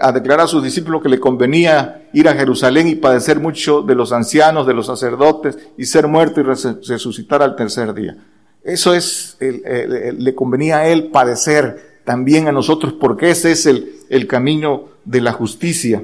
a 0.00 0.12
declarar 0.12 0.44
a 0.44 0.48
sus 0.48 0.62
discípulos 0.62 1.00
que 1.00 1.08
le 1.08 1.20
convenía 1.20 2.08
ir 2.12 2.28
a 2.28 2.34
Jerusalén 2.34 2.88
y 2.88 2.96
padecer 2.96 3.38
mucho 3.38 3.82
de 3.82 3.94
los 3.94 4.12
ancianos, 4.12 4.66
de 4.66 4.74
los 4.74 4.86
sacerdotes, 4.86 5.56
y 5.78 5.84
ser 5.84 6.08
muerto 6.08 6.40
y 6.40 6.42
resucitar 6.42 7.40
al 7.40 7.54
tercer 7.54 7.94
día. 7.94 8.16
Eso 8.64 8.94
es, 8.94 9.36
le 9.40 10.34
convenía 10.34 10.78
a 10.78 10.88
él 10.88 11.08
padecer 11.08 12.00
también 12.04 12.48
a 12.48 12.52
nosotros, 12.52 12.94
porque 12.94 13.30
ese 13.30 13.52
es 13.52 13.64
el, 13.66 13.94
el 14.10 14.26
camino 14.26 14.88
de 15.04 15.20
la 15.20 15.32
justicia. 15.32 16.02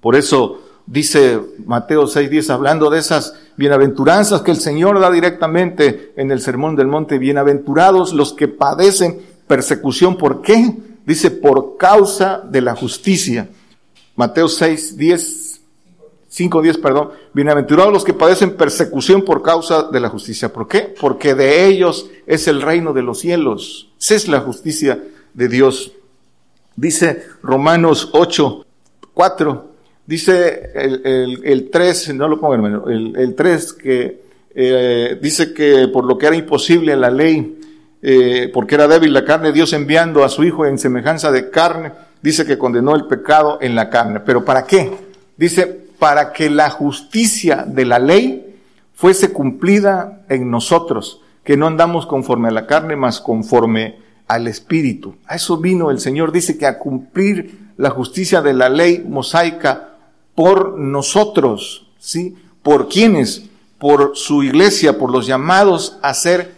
Por 0.00 0.16
eso, 0.16 0.60
dice 0.86 1.40
Mateo 1.64 2.06
6:10, 2.06 2.50
hablando 2.50 2.90
de 2.90 2.98
esas 2.98 3.34
bienaventuranzas 3.56 4.42
que 4.42 4.50
el 4.50 4.56
Señor 4.58 5.00
da 5.00 5.10
directamente 5.10 6.12
en 6.16 6.30
el 6.30 6.40
Sermón 6.40 6.76
del 6.76 6.88
Monte, 6.88 7.18
bienaventurados 7.18 8.12
los 8.12 8.32
que 8.32 8.48
padecen 8.48 9.20
persecución. 9.46 10.16
¿Por 10.16 10.42
qué? 10.42 10.74
Dice, 11.04 11.30
por 11.30 11.76
causa 11.76 12.42
de 12.48 12.60
la 12.60 12.76
justicia. 12.76 13.48
Mateo 14.14 14.46
6:10, 14.48 15.60
5:10, 16.28 16.78
perdón, 16.80 17.10
bienaventurados 17.32 17.92
los 17.92 18.04
que 18.04 18.14
padecen 18.14 18.56
persecución 18.56 19.22
por 19.22 19.42
causa 19.42 19.84
de 19.84 20.00
la 20.00 20.08
justicia. 20.08 20.52
¿Por 20.52 20.68
qué? 20.68 20.94
Porque 21.00 21.34
de 21.34 21.66
ellos 21.66 22.08
es 22.26 22.46
el 22.48 22.62
reino 22.62 22.92
de 22.92 23.02
los 23.02 23.20
cielos. 23.20 23.90
Esa 23.98 24.14
es 24.14 24.28
la 24.28 24.40
justicia 24.40 25.02
de 25.34 25.48
Dios. 25.48 25.92
Dice 26.76 27.22
Romanos 27.42 28.10
8, 28.12 28.64
4, 29.12 29.71
Dice 30.06 30.72
el, 30.74 31.40
el, 31.44 31.70
3, 31.70 32.14
no 32.14 32.28
lo 32.28 32.40
pongo 32.40 32.54
hermano, 32.54 32.88
el, 32.88 33.14
el 33.16 33.34
3 33.34 33.72
que 33.74 34.22
eh, 34.54 35.18
dice 35.20 35.54
que 35.54 35.88
por 35.88 36.04
lo 36.04 36.18
que 36.18 36.26
era 36.26 36.36
imposible 36.36 36.96
la 36.96 37.10
ley, 37.10 37.58
eh, 38.02 38.50
porque 38.52 38.74
era 38.74 38.88
débil 38.88 39.12
la 39.12 39.24
carne, 39.24 39.52
Dios 39.52 39.72
enviando 39.72 40.24
a 40.24 40.28
su 40.28 40.44
Hijo 40.44 40.66
en 40.66 40.78
semejanza 40.78 41.30
de 41.30 41.50
carne, 41.50 41.92
dice 42.20 42.44
que 42.44 42.58
condenó 42.58 42.94
el 42.94 43.06
pecado 43.06 43.58
en 43.60 43.74
la 43.74 43.88
carne. 43.88 44.20
¿Pero 44.20 44.44
para 44.44 44.64
qué? 44.64 44.90
Dice, 45.36 45.66
para 45.98 46.32
que 46.32 46.50
la 46.50 46.68
justicia 46.68 47.64
de 47.66 47.84
la 47.84 47.98
ley 47.98 48.56
fuese 48.92 49.32
cumplida 49.32 50.22
en 50.28 50.50
nosotros, 50.50 51.20
que 51.44 51.56
no 51.56 51.66
andamos 51.66 52.06
conforme 52.06 52.48
a 52.48 52.52
la 52.52 52.66
carne, 52.66 52.96
mas 52.96 53.20
conforme 53.20 53.96
al 54.28 54.46
Espíritu. 54.48 55.16
A 55.26 55.36
eso 55.36 55.58
vino 55.58 55.90
el 55.90 56.00
Señor, 56.00 56.32
dice 56.32 56.58
que 56.58 56.66
a 56.66 56.78
cumplir 56.78 57.72
la 57.76 57.90
justicia 57.90 58.42
de 58.42 58.52
la 58.52 58.68
ley 58.68 59.04
mosaica 59.06 59.91
por 60.34 60.78
nosotros, 60.78 61.90
¿sí? 61.98 62.36
¿Por 62.62 62.88
quiénes? 62.88 63.44
Por 63.78 64.12
su 64.14 64.42
iglesia, 64.42 64.98
por 64.98 65.10
los 65.10 65.26
llamados 65.26 65.98
a 66.02 66.14
ser 66.14 66.54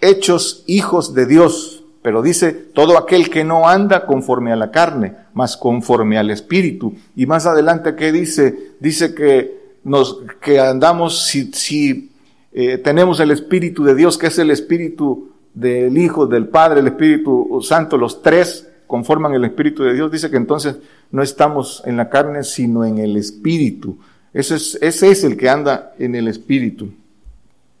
hechos 0.00 0.64
hijos 0.66 1.14
de 1.14 1.26
Dios. 1.26 1.74
pero 2.00 2.22
dice, 2.22 2.52
todo 2.52 2.96
aquel 2.96 3.28
que 3.28 3.44
no 3.44 3.68
anda 3.68 4.06
conforme 4.06 4.52
a 4.52 4.56
la 4.56 4.70
carne, 4.70 5.14
más 5.34 5.56
conforme 5.56 6.16
al 6.16 6.30
espíritu. 6.30 6.94
Y 7.16 7.26
más 7.26 7.44
adelante, 7.44 7.96
¿qué 7.96 8.12
dice? 8.12 8.72
Dice 8.80 9.14
que 9.14 9.76
nos, 9.84 10.20
que 10.40 10.58
andamos, 10.58 11.26
si, 11.26 11.52
si 11.52 12.12
eh, 12.52 12.78
tenemos 12.78 13.20
el 13.20 13.30
espíritu 13.30 13.84
de 13.84 13.94
Dios, 13.94 14.16
que 14.16 14.28
es 14.28 14.38
el 14.38 14.50
espíritu 14.50 15.32
del 15.52 15.98
Hijo, 15.98 16.26
del 16.26 16.48
Padre, 16.48 16.80
el 16.80 16.86
Espíritu 16.86 17.60
Santo, 17.62 17.98
los 17.98 18.22
tres 18.22 18.68
conforman 18.88 19.34
el 19.34 19.44
Espíritu 19.44 19.84
de 19.84 19.94
Dios, 19.94 20.10
dice 20.10 20.30
que 20.30 20.36
entonces 20.36 20.78
no 21.12 21.22
estamos 21.22 21.82
en 21.86 21.96
la 21.96 22.08
carne, 22.08 22.42
sino 22.42 22.84
en 22.84 22.98
el 22.98 23.16
Espíritu. 23.16 23.98
Ese 24.34 24.56
es, 24.56 24.78
ese 24.82 25.10
es 25.10 25.22
el 25.22 25.36
que 25.36 25.48
anda 25.48 25.92
en 25.98 26.16
el 26.16 26.26
Espíritu. 26.26 26.90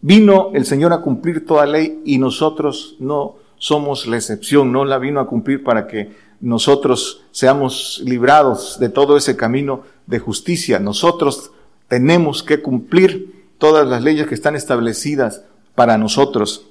Vino 0.00 0.50
el 0.54 0.64
Señor 0.64 0.92
a 0.92 1.00
cumplir 1.00 1.44
toda 1.44 1.66
ley 1.66 2.02
y 2.04 2.18
nosotros 2.18 2.96
no 3.00 3.36
somos 3.56 4.06
la 4.06 4.16
excepción, 4.16 4.70
no 4.70 4.84
la 4.84 4.98
vino 4.98 5.18
a 5.18 5.26
cumplir 5.26 5.64
para 5.64 5.88
que 5.88 6.12
nosotros 6.40 7.24
seamos 7.32 8.00
librados 8.04 8.78
de 8.78 8.90
todo 8.90 9.16
ese 9.16 9.36
camino 9.36 9.82
de 10.06 10.20
justicia. 10.20 10.78
Nosotros 10.78 11.50
tenemos 11.88 12.42
que 12.42 12.62
cumplir 12.62 13.48
todas 13.58 13.88
las 13.88 14.02
leyes 14.02 14.26
que 14.26 14.34
están 14.34 14.54
establecidas 14.54 15.42
para 15.74 15.98
nosotros. 15.98 16.66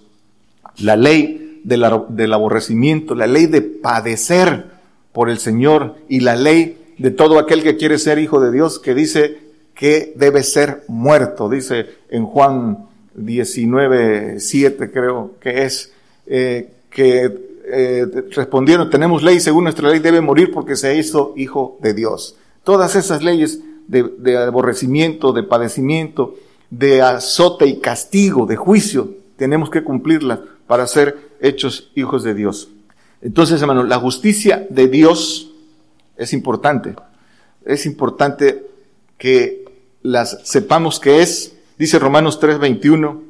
La 0.77 0.95
ley 0.95 1.46
del, 1.67 2.33
aborrecimiento, 2.33 3.13
la 3.13 3.27
ley 3.27 3.45
de 3.45 3.61
padecer 3.61 4.67
por 5.11 5.29
el 5.29 5.37
Señor 5.37 5.95
y 6.07 6.21
la 6.21 6.37
ley 6.37 6.77
de 6.97 7.11
todo 7.11 7.39
aquel 7.39 7.61
que 7.61 7.75
quiere 7.75 7.99
ser 7.99 8.19
hijo 8.19 8.39
de 8.39 8.53
Dios, 8.53 8.79
que 8.79 8.93
dice 8.93 9.37
que 9.75 10.13
debe 10.15 10.43
ser 10.43 10.83
muerto, 10.87 11.49
dice 11.49 11.85
en 12.09 12.25
Juan 12.25 12.85
19, 13.15 14.39
7 14.39 14.91
creo 14.91 15.33
que 15.41 15.63
es, 15.63 15.91
eh, 16.25 16.69
que 16.89 17.37
eh, 17.69 18.05
respondieron, 18.31 18.89
tenemos 18.89 19.21
ley, 19.21 19.41
según 19.41 19.65
nuestra 19.65 19.89
ley 19.89 19.99
debe 19.99 20.21
morir 20.21 20.51
porque 20.53 20.77
se 20.77 20.97
hizo 20.97 21.33
hijo 21.35 21.77
de 21.81 21.93
Dios. 21.93 22.37
Todas 22.63 22.95
esas 22.95 23.21
leyes 23.21 23.59
de, 23.87 24.03
de 24.03 24.37
aborrecimiento, 24.37 25.33
de 25.33 25.43
padecimiento, 25.43 26.35
de 26.69 27.01
azote 27.01 27.65
y 27.65 27.79
castigo, 27.79 28.45
de 28.45 28.55
juicio, 28.55 29.09
tenemos 29.35 29.69
que 29.69 29.83
cumplirlas 29.83 30.39
para 30.65 30.87
ser 30.87 31.26
hechos 31.41 31.91
hijos 31.95 32.23
de 32.23 32.33
Dios. 32.33 32.69
Entonces, 33.21 33.61
hermano, 33.61 33.83
la 33.83 33.99
justicia 33.99 34.65
de 34.69 34.87
Dios 34.87 35.51
es 36.17 36.33
importante. 36.33 36.95
Es 37.65 37.85
importante 37.85 38.65
que 39.17 39.65
las 40.01 40.39
sepamos 40.43 40.99
que 40.99 41.21
es, 41.21 41.55
dice 41.77 41.99
Romanos 41.99 42.39
3:21, 42.39 43.21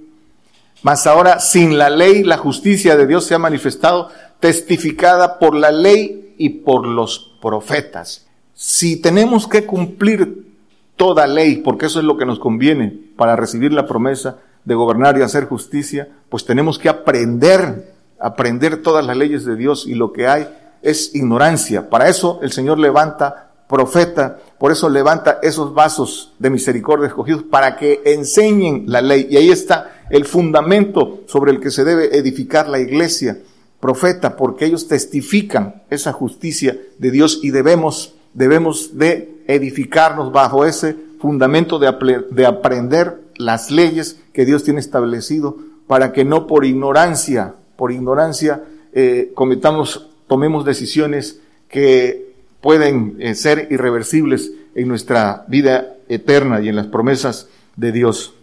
mas 0.84 1.08
ahora 1.08 1.40
sin 1.40 1.78
la 1.78 1.90
ley 1.90 2.24
la 2.24 2.38
justicia 2.38 2.96
de 2.96 3.08
Dios 3.08 3.26
se 3.26 3.34
ha 3.36 3.40
manifestado, 3.40 4.10
testificada 4.40 5.40
por 5.40 5.56
la 5.56 5.72
ley 5.72 6.36
y 6.38 6.50
por 6.50 6.86
los 6.86 7.36
profetas. 7.42 8.28
Si 8.54 9.02
tenemos 9.02 9.48
que 9.48 9.66
cumplir 9.66 10.48
toda 10.96 11.28
ley, 11.28 11.58
porque 11.58 11.86
eso 11.86 12.00
es 12.00 12.06
lo 12.06 12.18
que 12.18 12.26
nos 12.26 12.40
conviene 12.40 12.98
para 13.16 13.36
recibir 13.36 13.72
la 13.72 13.88
promesa 13.88 14.38
de 14.66 14.76
gobernar 14.76 15.18
y 15.18 15.22
hacer 15.22 15.46
justicia, 15.46 16.10
pues 16.30 16.44
tenemos 16.44 16.78
que 16.78 16.90
aprender, 16.90 17.94
aprender 18.20 18.82
todas 18.82 19.06
las 19.06 19.18
leyes 19.18 19.46
de 19.46 19.56
Dios 19.56 19.86
y 19.88 19.94
lo 19.94 20.14
que 20.14 20.28
hay 20.28 20.48
es 20.82 21.14
ignorancia. 21.16 21.90
Para 21.90 22.10
eso 22.10 22.40
el 22.42 22.52
Señor 22.52 22.80
levanta 22.80 23.48
profeta, 23.68 24.38
por 24.58 24.72
eso 24.72 24.90
levanta 24.90 25.40
esos 25.44 25.74
vasos 25.74 26.34
de 26.40 26.50
misericordia 26.50 27.08
escogidos 27.08 27.44
para 27.44 27.76
que 27.76 28.02
enseñen 28.06 28.86
la 28.88 29.02
ley. 29.02 29.28
Y 29.30 29.38
ahí 29.38 29.50
está 29.50 30.06
el 30.10 30.26
fundamento 30.26 31.22
sobre 31.28 31.52
el 31.52 31.60
que 31.60 31.72
se 31.72 31.84
debe 31.84 32.18
edificar 32.18 32.70
la 32.70 32.80
iglesia, 32.80 33.40
profeta, 33.80 34.38
porque 34.38 34.66
ellos 34.66 34.88
testifican 34.88 35.84
esa 35.90 36.14
justicia 36.14 36.78
de 36.98 37.12
Dios 37.12 37.42
y 37.44 37.52
debemos, 37.52 38.16
debemos 38.34 38.98
de 38.98 39.44
edificarnos 39.48 40.32
bajo 40.32 40.66
ese 40.66 40.96
fundamento 41.20 41.78
de, 41.78 42.26
de 42.32 42.46
aprender 42.46 43.22
las 43.36 43.70
leyes 43.70 44.20
que 44.34 44.46
Dios 44.46 44.64
tiene 44.64 44.80
establecido 44.80 45.58
para 45.88 46.12
que 46.12 46.26
no 46.26 46.48
por 46.48 46.66
ignorancia, 46.66 47.56
por 47.78 47.92
ignorancia, 47.92 48.64
eh, 48.94 49.32
cometamos, 49.34 50.10
tomemos 50.28 50.66
decisiones 50.66 51.40
que 51.70 52.34
pueden 52.62 53.16
eh, 53.20 53.36
ser 53.36 53.68
irreversibles 53.72 54.52
en 54.76 54.88
nuestra 54.88 55.46
vida 55.48 55.96
eterna 56.10 56.62
y 56.62 56.70
en 56.70 56.76
las 56.76 56.88
promesas 56.88 57.48
de 57.76 57.92
Dios. 57.92 58.34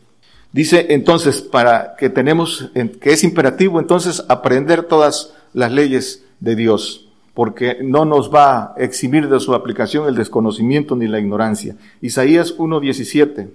Dice 0.53 0.87
entonces, 0.91 1.43
para 1.43 1.97
que 1.97 2.11
tenemos, 2.11 2.71
que 3.01 3.13
es 3.13 3.25
imperativo 3.25 3.81
entonces 3.81 4.25
aprender 4.29 4.85
todas 4.85 5.35
las 5.53 5.73
leyes 5.73 6.23
de 6.41 6.55
Dios 6.55 7.05
porque 7.35 7.79
no 7.83 8.05
nos 8.05 8.33
va 8.33 8.63
a 8.63 8.75
eximir 8.79 9.29
de 9.29 9.41
su 9.41 9.55
aplicación 9.55 10.07
el 10.07 10.15
desconocimiento 10.15 10.95
ni 10.95 11.09
la 11.09 11.19
ignorancia. 11.19 11.77
Isaías 12.01 12.57
1.17, 12.57 13.49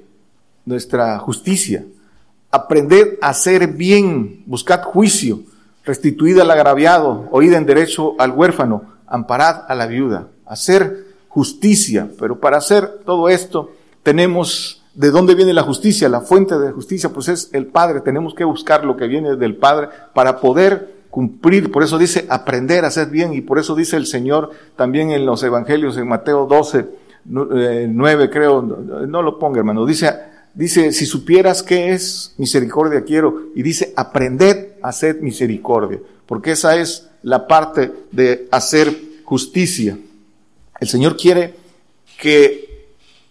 nuestra 0.66 1.18
justicia. 1.20 1.86
Aprended 2.52 3.18
a 3.22 3.30
hacer 3.30 3.68
bien, 3.68 4.44
buscad 4.46 4.84
juicio, 4.84 5.44
restituid 5.84 6.40
al 6.40 6.52
agraviado, 6.52 7.28
oíd 7.32 7.54
en 7.54 7.66
derecho 7.66 8.16
al 8.20 8.32
huérfano, 8.32 8.84
amparad 9.08 9.64
a 9.68 9.76
la 9.76 9.88
viuda, 9.88 10.28
hacer 10.46 11.06
justicia. 11.28 12.10
Pero 12.20 12.40
para 12.40 12.58
hacer 12.58 13.02
todo 13.06 13.30
esto 13.30 13.72
tenemos, 14.04 14.84
¿de 14.94 15.12
dónde 15.12 15.36
viene 15.36 15.54
la 15.54 15.64
justicia? 15.64 16.10
La 16.10 16.22
fuente 16.22 16.58
de 16.58 16.72
justicia 16.72 17.10
pues 17.10 17.28
es 17.28 17.50
el 17.54 17.68
Padre. 17.68 18.02
Tenemos 18.02 18.34
que 18.34 18.44
buscar 18.44 18.84
lo 18.84 18.98
que 18.98 19.08
viene 19.08 19.36
del 19.36 19.56
Padre 19.56 19.90
para 20.14 20.40
poder 20.40 21.00
cumplir, 21.10 21.72
por 21.72 21.84
eso 21.84 21.98
dice 21.98 22.26
aprender 22.30 22.86
a 22.86 22.90
hacer 22.90 23.10
bien 23.10 23.34
y 23.34 23.42
por 23.42 23.58
eso 23.58 23.76
dice 23.76 23.98
el 23.98 24.06
Señor 24.06 24.52
también 24.76 25.12
en 25.12 25.26
los 25.26 25.42
evangelios 25.44 25.98
en 25.98 26.08
Mateo 26.08 26.46
12, 26.46 26.86
9 27.26 28.24
eh, 28.24 28.30
creo, 28.30 28.62
no 28.62 29.22
lo 29.22 29.40
ponga 29.40 29.60
hermano, 29.60 29.86
dice, 29.86 30.14
dice, 30.54 30.92
si 30.92 31.06
supieras 31.06 31.64
qué 31.64 31.94
es 31.94 32.36
misericordia 32.38 33.04
quiero 33.04 33.48
y 33.56 33.64
dice 33.64 33.92
aprended 33.96 34.69
a 34.82 34.90
hacer 34.90 35.22
misericordia, 35.22 36.00
porque 36.26 36.52
esa 36.52 36.78
es 36.78 37.10
la 37.24 37.48
parte 37.48 37.92
de 38.12 38.48
hacer 38.52 38.94
justicia. 39.24 39.98
El 40.80 40.88
Señor 40.88 41.18
quiere 41.18 41.54
que 42.20 42.70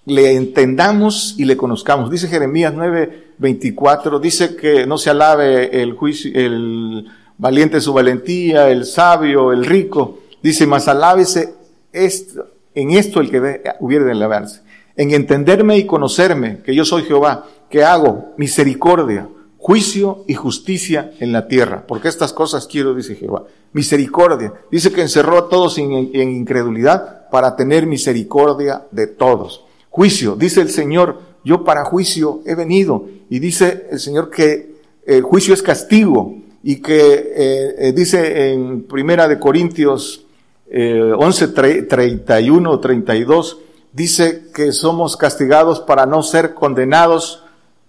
le 0.07 0.35
entendamos 0.35 1.35
y 1.39 1.45
le 1.45 1.57
conozcamos. 1.57 2.11
Dice 2.11 2.29
Jeremías 2.29 2.73
9, 2.75 3.33
24, 3.39 4.19
dice 4.19 4.57
que 4.57 4.87
no 4.87 4.99
se 4.99 5.11
alabe 5.11 5.83
el 5.83 5.93
juicio, 5.93 6.31
el 6.35 7.07
valiente 7.37 7.81
su 7.81 7.93
valentía, 7.93 8.71
el 8.71 8.85
sabio, 8.85 9.53
el 9.53 9.65
rico. 9.65 10.21
Dice, 10.43 10.67
mas 10.67 10.89
alábese 10.89 11.55
esto, 11.93 12.47
en 12.75 12.91
esto 12.93 13.21
el 13.21 13.31
que 13.31 13.63
hubiera 13.81 14.05
de 14.05 14.13
alabarse. 14.13 14.63
En 14.97 15.13
entenderme 15.13 15.79
y 15.79 15.87
conocerme, 15.87 16.61
que 16.63 16.75
yo 16.75 16.85
soy 16.85 17.05
Jehová, 17.05 17.47
que 17.71 17.85
hago 17.85 18.35
misericordia, 18.37 19.29
juicio 19.59 20.25
y 20.27 20.35
justicia 20.35 21.13
en 21.19 21.33
la 21.33 21.49
tierra. 21.49 21.85
Porque 21.87 22.09
estas 22.09 22.33
cosas 22.33 22.67
quiero, 22.67 22.95
dice 22.95 23.17
Jehová. 23.17 23.45
Misericordia. 23.73 24.55
Dice 24.71 24.93
que 24.93 25.03
encerró 25.03 25.37
a 25.37 25.49
todos 25.49 25.77
en, 25.79 25.93
incredulidad 26.15 27.29
para 27.31 27.57
tener 27.57 27.87
misericordia 27.87 28.87
de 28.91 29.09
todos. 29.09 29.65
Juicio. 29.91 30.37
Dice 30.37 30.61
el 30.61 30.71
Señor, 30.71 31.21
yo 31.45 31.65
para 31.65 31.85
juicio 31.85 32.41
he 32.47 32.55
venido. 32.55 33.07
Y 33.29 33.41
dice 33.41 33.87
el 33.91 33.99
Señor 33.99 34.31
que 34.31 34.79
el 35.05 35.23
juicio 35.23 35.53
es 35.55 35.63
castigo 35.63 36.37
y 36.63 36.77
que 36.77 37.33
eh, 37.35 37.75
eh, 37.79 37.93
dice 37.95 38.53
en 38.53 38.83
Primera 38.85 39.27
de 39.29 39.39
Corintios 39.39 40.25
eh, 40.71 41.13
11, 41.17 41.49
31, 41.49 42.81
32, 42.81 43.59
dice 43.93 44.45
que 44.55 44.73
somos 44.73 45.17
castigados 45.17 45.81
para 45.81 46.05
no 46.05 46.23
ser 46.23 46.55
condenados 46.55 47.43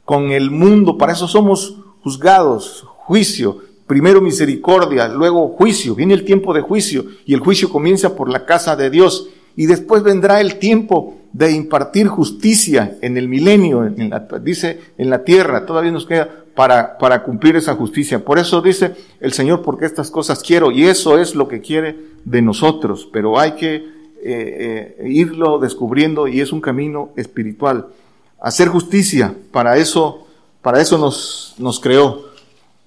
con 0.10 0.32
el 0.32 0.50
mundo, 0.50 0.98
para 0.98 1.14
eso 1.14 1.28
somos 1.28 1.78
juzgados, 2.02 2.84
juicio, 2.98 3.60
primero 3.86 4.22
misericordia, 4.22 5.08
luego 5.08 5.50
juicio, 5.50 5.94
viene 5.94 6.16
el 6.16 6.26
tiempo 6.26 6.52
de 6.52 6.62
juicio 6.62 7.06
y 7.28 7.36
el 7.36 7.42
juicio 7.42 7.70
comienza 7.70 8.16
por 8.16 8.28
la 8.28 8.44
casa 8.44 8.76
de 8.76 8.90
Dios. 8.90 9.30
Y 9.56 9.68
después 9.68 10.02
vendrá 10.02 10.42
el 10.42 10.58
tiempo 10.58 11.20
de 11.32 11.52
impartir 11.52 12.08
justicia 12.08 12.98
en 13.04 13.18
el 13.18 13.28
milenio, 13.28 13.86
en 13.86 14.10
la, 14.10 14.26
dice 14.42 14.80
en 14.98 15.12
la 15.12 15.24
tierra, 15.24 15.68
todavía 15.68 15.92
nos 15.92 16.08
queda 16.08 16.28
para, 16.56 16.98
para 16.98 17.22
cumplir 17.22 17.56
esa 17.56 17.76
justicia. 17.76 18.26
Por 18.26 18.40
eso 18.40 18.64
dice 18.64 18.96
el 19.20 19.34
Señor, 19.34 19.62
porque 19.62 19.86
estas 19.86 20.10
cosas 20.10 20.42
quiero, 20.42 20.72
y 20.72 20.86
eso 20.86 21.20
es 21.20 21.36
lo 21.36 21.48
que 21.48 21.62
quiere 21.62 21.96
de 22.26 22.42
nosotros, 22.42 23.08
pero 23.14 23.38
hay 23.38 23.52
que 23.52 23.76
eh, 23.76 23.86
eh, 24.24 25.08
irlo 25.08 25.60
descubriendo 25.60 26.28
y 26.28 26.42
es 26.42 26.52
un 26.52 26.62
camino 26.62 27.12
espiritual. 27.16 27.90
Hacer 28.42 28.68
justicia, 28.70 29.36
para 29.52 29.78
eso, 29.78 30.28
para 30.62 30.82
eso 30.82 30.98
nos, 30.98 31.56
nos 31.58 31.80
creó. 31.80 32.30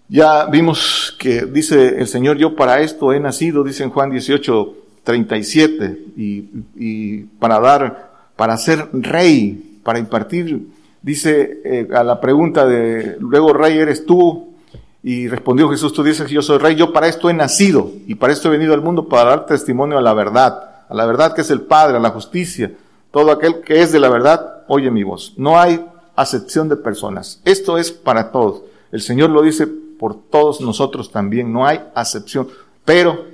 Ya 0.09 0.47
vimos 0.47 1.17
que 1.19 1.47
dice 1.47 2.01
el 2.01 2.07
Señor, 2.07 2.37
yo 2.37 2.55
para 2.57 2.81
esto 2.81 3.13
he 3.13 3.21
nacido, 3.21 3.65
dice 3.65 3.83
en 3.85 3.91
Juan 3.91 4.11
18, 4.11 4.75
37, 5.05 6.05
y, 6.17 6.49
y 6.77 7.19
para 7.39 7.59
dar, 7.61 8.13
para 8.37 8.57
ser 8.57 8.89
rey, 8.93 9.81
para 9.83 9.99
impartir 9.99 10.69
Dice 11.03 11.61
eh, 11.65 11.89
a 11.93 12.05
la 12.05 12.21
pregunta 12.21 12.65
de, 12.65 13.17
luego 13.19 13.53
rey 13.53 13.77
eres 13.77 14.07
tú, 14.07 14.55
Y 15.03 15.27
respondió 15.27 15.69
Jesús, 15.69 15.93
tú 15.93 16.05
dices 16.05 16.29
que 16.29 16.35
yo 16.35 16.43
soy 16.43 16.59
rey, 16.59 16.77
yo 16.77 16.93
para 16.93 17.09
esto 17.09 17.29
he 17.29 17.35
nacido 17.35 17.91
y 18.07 18.15
para 18.15 18.33
esto 18.33 18.47
he 18.47 18.53
venido 18.53 18.73
al 18.73 18.83
mundo 18.83 19.09
para 19.09 19.31
dar 19.31 19.47
testimonio 19.47 19.99
a 19.99 20.01
la 20.01 20.15
verdad, 20.15 20.85
a 20.89 20.95
la 20.95 21.05
verdad 21.07 21.35
que 21.35 21.41
es 21.41 21.51
el 21.51 21.63
Padre, 21.63 21.97
a 21.97 22.01
la 22.01 22.11
justicia. 22.11 22.71
Todo 23.11 23.33
aquel 23.33 23.63
que 23.63 23.83
es 23.83 23.91
de 23.91 23.99
la 23.99 24.09
verdad, 24.09 24.62
oye 24.73 24.91
mi 24.91 25.03
voz. 25.03 25.35
No 25.37 25.61
hay 25.61 25.85
acepción 26.17 26.71
de 26.71 26.77
personas. 26.77 27.43
Esto 27.45 27.77
es 27.77 27.93
para 27.93 28.33
todos. 28.33 28.63
El 28.91 29.03
Señor 29.03 29.29
lo 29.29 29.43
dice 29.43 29.67
por 29.67 30.15
todos 30.15 30.63
nosotros 30.63 31.13
también. 31.13 31.53
No 31.53 31.67
hay 31.67 31.81
acepción. 31.95 32.49
Pero 32.87 33.27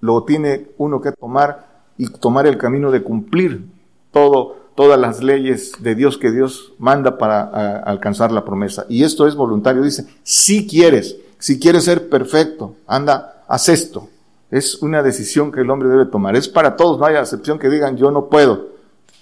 lo 0.00 0.24
tiene 0.24 0.68
uno 0.76 1.00
que 1.00 1.12
tomar 1.12 1.66
y 1.96 2.08
tomar 2.08 2.46
el 2.46 2.58
camino 2.58 2.90
de 2.90 3.02
cumplir 3.02 3.64
todo, 4.12 4.56
todas 4.74 5.00
las 5.00 5.22
leyes 5.22 5.72
de 5.80 5.94
Dios 5.94 6.18
que 6.18 6.30
Dios 6.30 6.74
manda 6.78 7.16
para 7.16 7.78
alcanzar 7.80 8.30
la 8.30 8.44
promesa. 8.44 8.84
Y 8.90 9.02
esto 9.02 9.26
es 9.26 9.34
voluntario. 9.34 9.80
Dice, 9.80 10.06
si 10.24 10.66
quieres, 10.66 11.16
si 11.38 11.58
quieres 11.58 11.84
ser 11.84 12.10
perfecto, 12.10 12.74
anda, 12.86 13.42
haz 13.48 13.70
esto. 13.70 14.10
Es 14.50 14.82
una 14.82 15.02
decisión 15.02 15.50
que 15.50 15.62
el 15.62 15.70
hombre 15.70 15.88
debe 15.88 16.04
tomar. 16.04 16.36
Es 16.36 16.48
para 16.48 16.76
todos, 16.76 16.98
no 16.98 17.06
hay 17.06 17.16
acepción 17.16 17.58
que 17.58 17.70
digan 17.70 17.96
yo 17.96 18.10
no 18.10 18.26
puedo. 18.26 18.75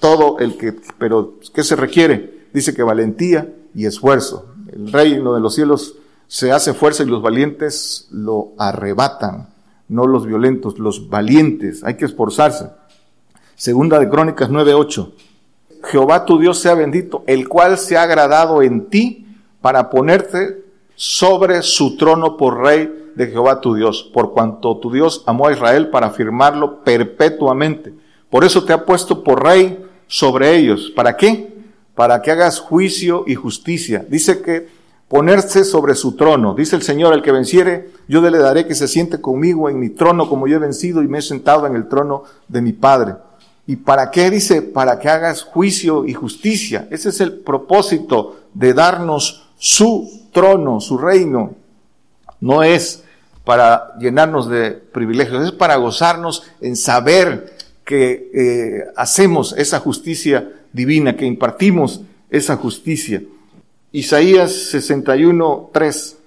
Todo 0.04 0.38
el 0.38 0.58
que, 0.58 0.74
pero 0.98 1.38
¿qué 1.54 1.64
se 1.64 1.76
requiere? 1.76 2.48
Dice 2.52 2.74
que 2.74 2.82
valentía 2.82 3.48
y 3.74 3.86
esfuerzo. 3.86 4.46
El 4.70 4.92
reino 4.92 5.32
de 5.32 5.40
los 5.40 5.54
cielos 5.54 5.96
se 6.26 6.52
hace 6.52 6.74
fuerza 6.74 7.04
y 7.04 7.06
los 7.06 7.22
valientes 7.22 8.08
lo 8.10 8.52
arrebatan 8.58 9.54
no 9.88 10.06
los 10.06 10.26
violentos, 10.26 10.78
los 10.78 11.08
valientes, 11.08 11.84
hay 11.84 11.94
que 11.94 12.04
esforzarse. 12.04 12.70
Segunda 13.54 13.98
de 13.98 14.08
Crónicas 14.08 14.50
9:8. 14.50 15.12
Jehová 15.84 16.24
tu 16.24 16.38
Dios 16.38 16.58
sea 16.58 16.74
bendito, 16.74 17.22
el 17.26 17.48
cual 17.48 17.76
se 17.76 17.96
ha 17.96 18.02
agradado 18.02 18.62
en 18.62 18.86
ti 18.88 19.26
para 19.60 19.90
ponerte 19.90 20.64
sobre 20.94 21.62
su 21.62 21.96
trono 21.96 22.36
por 22.36 22.62
rey 22.62 23.12
de 23.14 23.26
Jehová 23.26 23.60
tu 23.60 23.74
Dios, 23.74 24.10
por 24.14 24.32
cuanto 24.32 24.78
tu 24.78 24.90
Dios 24.90 25.22
amó 25.26 25.48
a 25.48 25.52
Israel 25.52 25.90
para 25.90 26.08
afirmarlo 26.08 26.82
perpetuamente. 26.82 27.92
Por 28.30 28.44
eso 28.44 28.64
te 28.64 28.72
ha 28.72 28.84
puesto 28.84 29.22
por 29.22 29.44
rey 29.44 29.83
sobre 30.06 30.56
ellos. 30.56 30.92
¿Para 30.94 31.16
qué? 31.16 31.54
Para 31.94 32.22
que 32.22 32.30
hagas 32.30 32.60
juicio 32.60 33.24
y 33.26 33.34
justicia. 33.34 34.04
Dice 34.08 34.42
que 34.42 34.68
ponerse 35.08 35.64
sobre 35.64 35.94
su 35.94 36.16
trono. 36.16 36.54
Dice 36.54 36.76
el 36.76 36.82
Señor, 36.82 37.14
el 37.14 37.22
que 37.22 37.32
venciere, 37.32 37.90
yo 38.08 38.20
le 38.20 38.38
daré 38.38 38.66
que 38.66 38.74
se 38.74 38.88
siente 38.88 39.20
conmigo 39.20 39.68
en 39.68 39.78
mi 39.78 39.90
trono 39.90 40.28
como 40.28 40.46
yo 40.46 40.56
he 40.56 40.60
vencido 40.60 41.02
y 41.02 41.08
me 41.08 41.18
he 41.18 41.22
sentado 41.22 41.66
en 41.66 41.76
el 41.76 41.88
trono 41.88 42.24
de 42.48 42.62
mi 42.62 42.72
Padre. 42.72 43.14
¿Y 43.66 43.76
para 43.76 44.10
qué? 44.10 44.30
Dice, 44.30 44.60
para 44.60 44.98
que 44.98 45.08
hagas 45.08 45.42
juicio 45.42 46.04
y 46.04 46.12
justicia. 46.12 46.86
Ese 46.90 47.08
es 47.08 47.20
el 47.20 47.32
propósito 47.32 48.36
de 48.52 48.74
darnos 48.74 49.48
su 49.56 50.28
trono, 50.32 50.80
su 50.80 50.98
reino. 50.98 51.54
No 52.40 52.62
es 52.62 53.04
para 53.44 53.96
llenarnos 53.98 54.48
de 54.48 54.72
privilegios, 54.72 55.44
es 55.44 55.52
para 55.52 55.76
gozarnos 55.76 56.44
en 56.60 56.76
saber 56.76 57.53
que 57.84 58.30
eh, 58.34 58.84
hacemos 58.96 59.54
esa 59.56 59.80
justicia 59.80 60.52
divina, 60.72 61.16
que 61.16 61.26
impartimos 61.26 62.02
esa 62.30 62.56
justicia. 62.56 63.22
Isaías 63.92 64.52
61, 64.70 65.70
3. 65.72 66.18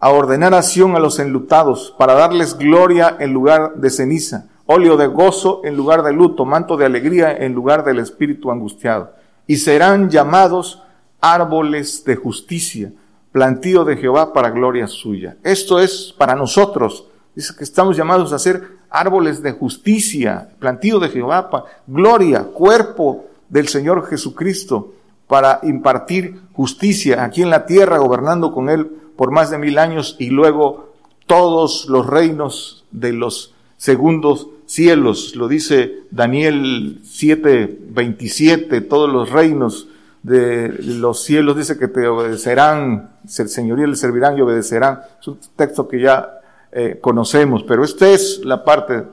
A 0.00 0.10
ordenar 0.10 0.52
acción 0.52 0.96
a 0.96 0.98
los 0.98 1.18
enlutados, 1.18 1.94
para 1.98 2.14
darles 2.14 2.58
gloria 2.58 3.16
en 3.18 3.32
lugar 3.32 3.76
de 3.76 3.88
ceniza, 3.88 4.48
óleo 4.66 4.96
de 4.98 5.06
gozo 5.06 5.62
en 5.64 5.76
lugar 5.76 6.02
de 6.02 6.12
luto, 6.12 6.44
manto 6.44 6.76
de 6.76 6.84
alegría 6.84 7.34
en 7.34 7.54
lugar 7.54 7.84
del 7.84 8.00
espíritu 8.00 8.50
angustiado. 8.50 9.14
Y 9.46 9.56
serán 9.56 10.10
llamados 10.10 10.82
árboles 11.20 12.04
de 12.04 12.16
justicia, 12.16 12.92
plantío 13.32 13.84
de 13.84 13.96
Jehová 13.96 14.34
para 14.34 14.50
gloria 14.50 14.86
suya. 14.86 15.36
Esto 15.42 15.80
es 15.80 16.14
para 16.18 16.34
nosotros. 16.34 17.06
Dice 17.34 17.54
que 17.56 17.64
estamos 17.64 17.96
llamados 17.96 18.32
a 18.32 18.38
ser 18.38 18.62
árboles 18.94 19.42
de 19.42 19.52
justicia, 19.52 20.50
plantío 20.60 21.00
de 21.00 21.08
Jehová, 21.08 21.50
gloria, 21.86 22.44
cuerpo 22.44 23.26
del 23.48 23.66
Señor 23.66 24.06
Jesucristo 24.06 24.92
para 25.26 25.58
impartir 25.64 26.40
justicia 26.52 27.24
aquí 27.24 27.42
en 27.42 27.50
la 27.50 27.66
tierra, 27.66 27.98
gobernando 27.98 28.52
con 28.52 28.70
él 28.70 28.88
por 29.16 29.32
más 29.32 29.50
de 29.50 29.58
mil 29.58 29.78
años 29.78 30.16
y 30.20 30.30
luego 30.30 30.92
todos 31.26 31.86
los 31.88 32.06
reinos 32.06 32.84
de 32.92 33.12
los 33.12 33.52
segundos 33.76 34.48
cielos, 34.66 35.34
lo 35.34 35.48
dice 35.48 36.04
Daniel 36.10 37.00
7, 37.02 37.78
27, 37.90 38.80
todos 38.82 39.12
los 39.12 39.30
reinos 39.30 39.88
de 40.22 40.68
los 40.80 41.22
cielos 41.22 41.56
dice 41.56 41.78
que 41.78 41.88
te 41.88 42.06
obedecerán, 42.06 43.10
señoría 43.26 43.86
le 43.86 43.96
servirán 43.96 44.38
y 44.38 44.40
obedecerán. 44.40 45.00
Es 45.20 45.28
un 45.28 45.38
texto 45.56 45.86
que 45.86 46.00
ya 46.00 46.40
eh, 46.76 46.98
conocemos, 47.00 47.62
pero 47.62 47.84
esta 47.84 48.08
es 48.08 48.40
la 48.44 48.64
parte 48.64 49.04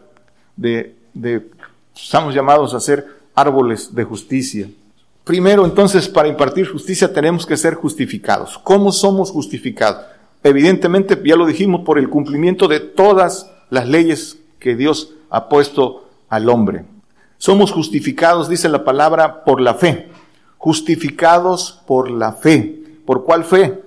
de, 0.55 0.95
de, 1.13 1.47
estamos 1.95 2.33
llamados 2.33 2.73
a 2.73 2.79
ser 2.79 3.05
árboles 3.35 3.93
de 3.93 4.03
justicia. 4.03 4.67
Primero, 5.23 5.63
entonces, 5.63 6.09
para 6.09 6.27
impartir 6.27 6.67
justicia 6.67 7.13
tenemos 7.13 7.45
que 7.45 7.55
ser 7.55 7.75
justificados. 7.75 8.57
¿Cómo 8.63 8.91
somos 8.91 9.29
justificados? 9.29 10.03
Evidentemente, 10.43 11.21
ya 11.23 11.35
lo 11.35 11.45
dijimos, 11.45 11.81
por 11.85 11.99
el 11.99 12.09
cumplimiento 12.09 12.67
de 12.67 12.79
todas 12.79 13.51
las 13.69 13.87
leyes 13.87 14.39
que 14.57 14.75
Dios 14.75 15.13
ha 15.29 15.47
puesto 15.47 16.09
al 16.29 16.49
hombre. 16.49 16.85
Somos 17.37 17.71
justificados, 17.71 18.49
dice 18.49 18.69
la 18.69 18.83
palabra, 18.83 19.43
por 19.43 19.61
la 19.61 19.75
fe. 19.75 20.09
Justificados 20.57 21.79
por 21.85 22.09
la 22.09 22.33
fe. 22.33 22.81
¿Por 23.05 23.23
cuál 23.23 23.43
fe? 23.43 23.83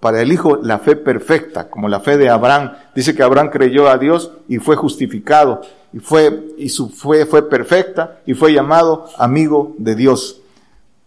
Para 0.00 0.22
el 0.22 0.32
Hijo, 0.32 0.56
la 0.62 0.78
fe 0.78 0.96
perfecta, 0.96 1.68
como 1.68 1.88
la 1.88 2.00
fe 2.00 2.16
de 2.16 2.30
Abraham. 2.30 2.72
Dice 2.94 3.14
que 3.14 3.22
Abraham 3.22 3.50
creyó 3.50 3.88
a 3.88 3.98
Dios 3.98 4.32
y 4.48 4.58
fue 4.58 4.74
justificado. 4.76 5.60
Y 5.92 5.98
fue, 5.98 6.54
y 6.56 6.68
su 6.70 6.88
fe 6.88 7.26
fue 7.26 7.48
perfecta 7.48 8.20
y 8.24 8.34
fue 8.34 8.52
llamado 8.52 9.06
amigo 9.18 9.74
de 9.78 9.94
Dios. 9.94 10.40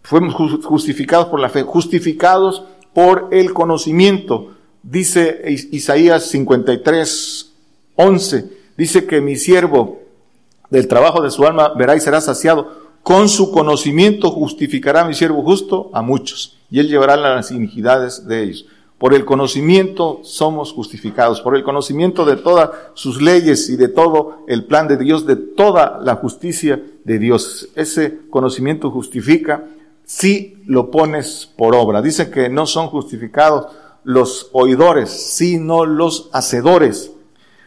Fuimos 0.02 0.34
justificados 0.34 1.26
por 1.26 1.40
la 1.40 1.48
fe, 1.48 1.62
justificados 1.62 2.64
por 2.92 3.28
el 3.32 3.52
conocimiento. 3.52 4.52
Dice 4.82 5.42
Isaías 5.72 6.24
53, 6.24 7.52
11, 7.96 8.50
dice 8.76 9.06
que 9.06 9.20
mi 9.22 9.36
siervo 9.36 10.02
del 10.68 10.86
trabajo 10.88 11.22
de 11.22 11.30
su 11.30 11.46
alma 11.46 11.72
verá 11.74 11.96
y 11.96 12.00
será 12.00 12.20
saciado. 12.20 12.84
Con 13.02 13.28
su 13.28 13.50
conocimiento 13.50 14.30
justificará 14.30 15.04
mi 15.04 15.14
siervo 15.14 15.42
justo 15.42 15.90
a 15.92 16.02
muchos, 16.02 16.58
y 16.70 16.80
él 16.80 16.88
llevará 16.88 17.16
las 17.16 17.50
iniquidades 17.50 18.26
de 18.26 18.42
ellos. 18.42 18.66
Por 18.98 19.12
el 19.12 19.24
conocimiento 19.24 20.20
somos 20.22 20.72
justificados, 20.72 21.40
por 21.40 21.56
el 21.56 21.64
conocimiento 21.64 22.24
de 22.24 22.36
todas 22.36 22.70
sus 22.94 23.20
leyes 23.20 23.68
y 23.68 23.76
de 23.76 23.88
todo 23.88 24.44
el 24.46 24.64
plan 24.64 24.88
de 24.88 24.96
Dios, 24.96 25.26
de 25.26 25.36
toda 25.36 26.00
la 26.02 26.16
justicia 26.16 26.82
de 27.04 27.18
Dios. 27.18 27.68
Ese 27.74 28.20
conocimiento 28.30 28.90
justifica 28.90 29.64
si 30.04 30.62
lo 30.66 30.90
pones 30.90 31.50
por 31.56 31.74
obra. 31.74 32.02
Dice 32.02 32.30
que 32.30 32.48
no 32.48 32.66
son 32.66 32.86
justificados 32.88 33.66
los 34.04 34.50
oidores, 34.52 35.10
sino 35.10 35.86
los 35.86 36.28
hacedores. 36.32 37.10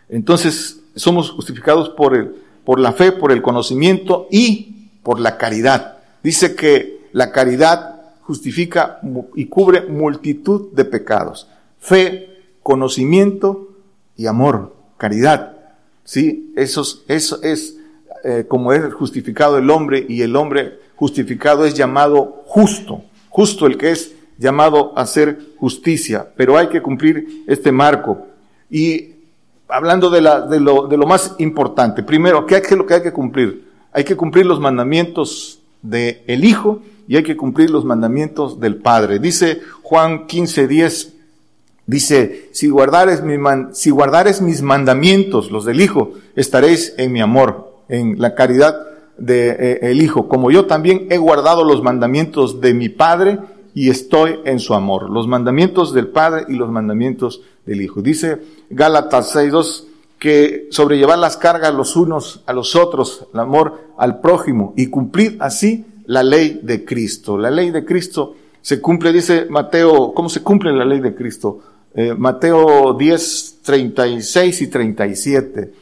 Entonces, 0.09 0.81
somos 0.95 1.31
justificados 1.31 1.89
por, 1.89 2.15
el, 2.15 2.35
por 2.63 2.79
la 2.79 2.93
fe, 2.93 3.11
por 3.11 3.31
el 3.31 3.41
conocimiento 3.41 4.27
y 4.31 4.89
por 5.03 5.19
la 5.19 5.37
caridad. 5.37 5.97
Dice 6.23 6.55
que 6.55 7.07
la 7.11 7.31
caridad 7.31 7.96
justifica 8.27 8.99
y 9.35 9.45
cubre 9.45 9.83
multitud 9.83 10.73
de 10.73 10.83
pecados. 10.83 11.47
Fe, 11.79 12.27
conocimiento 12.61 13.69
y 14.17 14.27
amor, 14.27 14.75
caridad. 14.97 15.55
Sí, 16.03 16.51
eso, 16.57 16.83
eso 17.07 17.41
es 17.41 17.77
eh, 18.25 18.43
como 18.45 18.73
es 18.73 18.93
justificado 18.93 19.57
el 19.57 19.69
hombre 19.69 20.05
y 20.09 20.23
el 20.23 20.35
hombre 20.35 20.77
justificado 20.97 21.63
es 21.65 21.73
llamado 21.73 22.43
justo, 22.45 23.03
justo 23.29 23.65
el 23.65 23.77
que 23.77 23.91
es 23.91 24.13
llamado 24.37 24.91
a 24.97 25.03
hacer 25.03 25.39
justicia, 25.57 26.27
pero 26.35 26.57
hay 26.57 26.67
que 26.67 26.81
cumplir 26.81 27.45
este 27.47 27.71
marco. 27.71 28.27
Y 28.69 29.11
hablando 29.69 30.09
de, 30.09 30.19
la, 30.19 30.41
de, 30.41 30.59
lo, 30.59 30.87
de 30.87 30.97
lo 30.97 31.07
más 31.07 31.35
importante, 31.37 32.03
primero, 32.03 32.45
¿qué 32.45 32.57
es 32.57 32.71
lo 32.71 32.85
que 32.85 32.95
hay 32.95 33.03
que 33.03 33.13
cumplir? 33.13 33.69
Hay 33.93 34.03
que 34.03 34.17
cumplir 34.17 34.45
los 34.45 34.59
mandamientos 34.59 35.56
del 35.81 36.21
el 36.27 36.45
Hijo 36.45 36.81
y 37.07 37.15
hay 37.15 37.23
que 37.23 37.37
cumplir 37.37 37.69
los 37.69 37.85
mandamientos 37.85 38.59
del 38.59 38.77
Padre. 38.77 39.19
Dice 39.19 39.61
Juan 39.81 40.27
15, 40.27 40.67
10, 40.67 41.13
dice, 41.85 42.49
si 42.51 42.69
guardares, 42.69 43.23
mi 43.23 43.35
si 43.71 43.89
guardares 43.89 44.41
mis 44.41 44.61
mandamientos, 44.61 45.51
los 45.51 45.65
del 45.65 45.81
Hijo, 45.81 46.11
estaréis 46.35 46.93
en 46.97 47.11
mi 47.11 47.21
amor, 47.21 47.81
en 47.89 48.19
la 48.19 48.35
caridad 48.35 48.75
de 49.17 49.49
eh, 49.49 49.79
el 49.83 50.01
Hijo, 50.01 50.27
como 50.27 50.51
yo 50.51 50.65
también 50.65 51.07
he 51.09 51.17
guardado 51.17 51.63
los 51.63 51.81
mandamientos 51.81 52.61
de 52.61 52.73
mi 52.73 52.89
Padre 52.89 53.39
y 53.73 53.89
estoy 53.89 54.39
en 54.45 54.59
su 54.59 54.73
amor. 54.73 55.09
Los 55.09 55.27
mandamientos 55.27 55.93
del 55.93 56.07
Padre 56.07 56.45
y 56.49 56.53
los 56.53 56.69
mandamientos 56.69 57.41
del 57.65 57.81
Hijo. 57.81 58.01
Dice 58.01 58.41
Gálatas 58.69 59.35
6.2 59.35 59.86
que 60.19 60.67
sobrellevar 60.71 61.19
las 61.19 61.37
cargas 61.37 61.73
los 61.73 61.95
unos 61.95 62.41
a 62.45 62.53
los 62.53 62.75
otros, 62.75 63.27
el 63.33 63.39
amor 63.39 63.91
al 63.97 64.19
prójimo 64.19 64.73
y 64.75 64.87
cumplir 64.87 65.37
así 65.39 65.85
la 66.05 66.23
ley 66.23 66.59
de 66.63 66.85
Cristo. 66.85 67.37
La 67.37 67.51
ley 67.51 67.71
de 67.71 67.85
Cristo 67.85 68.35
se 68.61 68.81
cumple, 68.81 69.13
dice 69.13 69.45
Mateo, 69.49 70.13
¿cómo 70.13 70.29
se 70.29 70.41
cumple 70.41 70.71
la 70.73 70.85
ley 70.85 70.99
de 70.99 71.13
Cristo? 71.13 71.59
Eh, 71.93 72.13
Mateo 72.17 72.93
10, 72.93 73.59
36 73.63 74.61
y 74.61 74.67
37. 74.67 75.73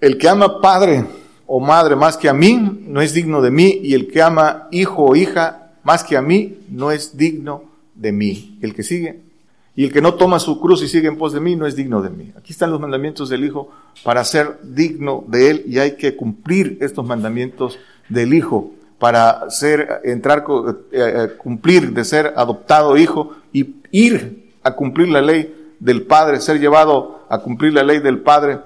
El 0.00 0.18
que 0.18 0.28
ama 0.28 0.60
padre 0.60 1.04
o 1.46 1.60
madre 1.60 1.96
más 1.96 2.16
que 2.16 2.28
a 2.28 2.32
mí 2.32 2.80
no 2.86 3.00
es 3.00 3.12
digno 3.14 3.42
de 3.42 3.50
mí 3.50 3.80
y 3.82 3.94
el 3.94 4.08
que 4.08 4.22
ama 4.22 4.68
hijo 4.70 5.04
o 5.04 5.16
hija 5.16 5.72
más 5.82 6.04
que 6.04 6.16
a 6.16 6.22
mí 6.22 6.58
no 6.68 6.90
es 6.90 7.16
digno 7.16 7.64
de 7.94 8.12
mí. 8.12 8.58
El 8.62 8.74
que 8.74 8.82
sigue. 8.82 9.31
Y 9.74 9.84
el 9.84 9.92
que 9.92 10.02
no 10.02 10.14
toma 10.14 10.38
su 10.38 10.60
cruz 10.60 10.82
y 10.82 10.88
sigue 10.88 11.08
en 11.08 11.16
pos 11.16 11.32
de 11.32 11.40
mí 11.40 11.56
no 11.56 11.66
es 11.66 11.74
digno 11.74 12.02
de 12.02 12.10
mí. 12.10 12.32
Aquí 12.36 12.52
están 12.52 12.70
los 12.70 12.80
mandamientos 12.80 13.30
del 13.30 13.44
Hijo 13.44 13.70
para 14.04 14.22
ser 14.24 14.58
digno 14.62 15.24
de 15.28 15.50
Él 15.50 15.64
y 15.66 15.78
hay 15.78 15.96
que 15.96 16.14
cumplir 16.14 16.78
estos 16.80 17.06
mandamientos 17.06 17.78
del 18.08 18.34
Hijo 18.34 18.72
para 19.02 19.50
ser, 19.50 20.00
entrar, 20.04 20.44
eh, 20.48 20.74
eh, 20.92 21.28
cumplir 21.36 21.92
de 21.92 22.04
ser 22.04 22.34
adoptado 22.36 22.96
hijo 22.96 23.32
y 23.52 23.74
ir 23.90 24.52
a 24.62 24.76
cumplir 24.76 25.08
la 25.08 25.20
ley 25.20 25.72
del 25.80 26.02
Padre, 26.02 26.40
ser 26.40 26.60
llevado 26.60 27.26
a 27.28 27.38
cumplir 27.38 27.72
la 27.72 27.82
ley 27.82 27.98
del 27.98 28.20
Padre 28.20 28.60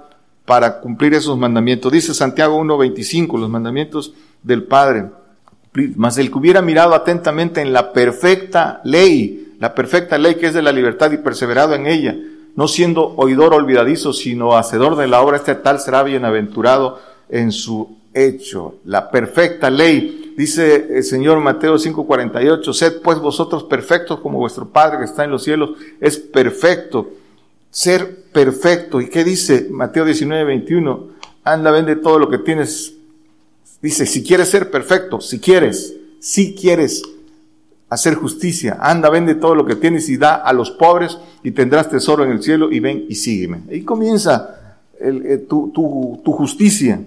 para 0.45 0.81
cumplir 0.81 1.15
esos 1.15 1.39
mandamientos. 1.39 1.91
Dice 1.91 2.13
Santiago 2.13 2.61
1.25, 2.61 3.39
los 3.39 3.49
mandamientos 3.49 4.13
del 4.43 4.65
Padre. 4.65 5.07
Mas 5.95 6.19
el 6.19 6.31
que 6.31 6.37
hubiera 6.37 6.61
mirado 6.61 6.95
atentamente 6.95 7.63
en 7.63 7.73
la 7.73 7.95
perfecta 7.95 8.83
ley, 8.85 9.46
la 9.59 9.75
perfecta 9.75 10.19
ley 10.19 10.37
que 10.37 10.47
es 10.47 10.55
de 10.55 10.63
la 10.63 10.73
libertad 10.73 11.13
y 11.13 11.19
perseverado 11.19 11.75
en 11.75 11.87
ella, 11.87 12.17
no 12.55 12.69
siendo 12.69 13.15
oidor 13.17 13.55
olvidadizo, 13.55 14.13
sino 14.13 14.57
hacedor 14.57 14.97
de 14.97 15.09
la 15.09 15.21
obra, 15.21 15.37
este 15.37 15.55
tal 15.55 15.81
será 15.81 16.03
bienaventurado 16.03 17.01
en 17.29 17.53
su 17.53 17.99
hecho. 18.15 18.77
La 18.85 19.11
perfecta 19.11 19.69
ley 19.71 20.27
Dice 20.37 20.89
el 20.91 21.03
Señor 21.03 21.41
Mateo 21.41 21.79
5:48, 21.79 22.73
sed 22.75 23.01
pues 23.03 23.19
vosotros 23.19 23.65
perfectos 23.65 24.21
como 24.21 24.39
vuestro 24.39 24.69
Padre 24.69 24.99
que 24.99 25.05
está 25.05 25.25
en 25.25 25.31
los 25.31 25.43
cielos 25.43 25.71
es 25.99 26.19
perfecto. 26.19 27.09
Ser 27.71 28.25
perfecto. 28.33 29.01
¿Y 29.01 29.09
qué 29.09 29.25
dice 29.25 29.69
Mateo 29.71 30.05
19:21? 30.05 31.09
Anda, 31.43 31.71
vende 31.71 31.97
todo 31.97 32.19
lo 32.19 32.29
que 32.29 32.39
tienes. 32.39 32.93
Dice, 33.81 34.05
si 34.05 34.23
quieres 34.23 34.51
ser 34.51 34.71
perfecto, 34.71 35.21
si 35.21 35.39
quieres, 35.39 35.95
si 36.21 36.55
quieres 36.55 37.03
hacer 37.89 38.15
justicia, 38.15 38.79
anda, 38.81 39.09
vende 39.11 39.37
todo 39.37 39.55
lo 39.55 39.65
que 39.65 39.77
tienes 39.77 40.09
y 40.09 40.17
da 40.17 40.35
a 40.37 40.53
los 40.53 40.71
pobres 40.73 41.19
y 41.43 41.53
tendrás 41.53 41.89
tesoro 41.89 42.25
en 42.25 42.33
el 42.33 42.43
cielo 42.43 42.71
y 42.73 42.81
ven 42.81 43.07
y 43.09 43.15
sígueme. 43.15 43.63
Ahí 43.71 43.83
comienza 43.83 44.79
eh, 44.99 45.47
tu, 45.49 45.71
tu, 45.73 46.33
justicia. 46.33 47.01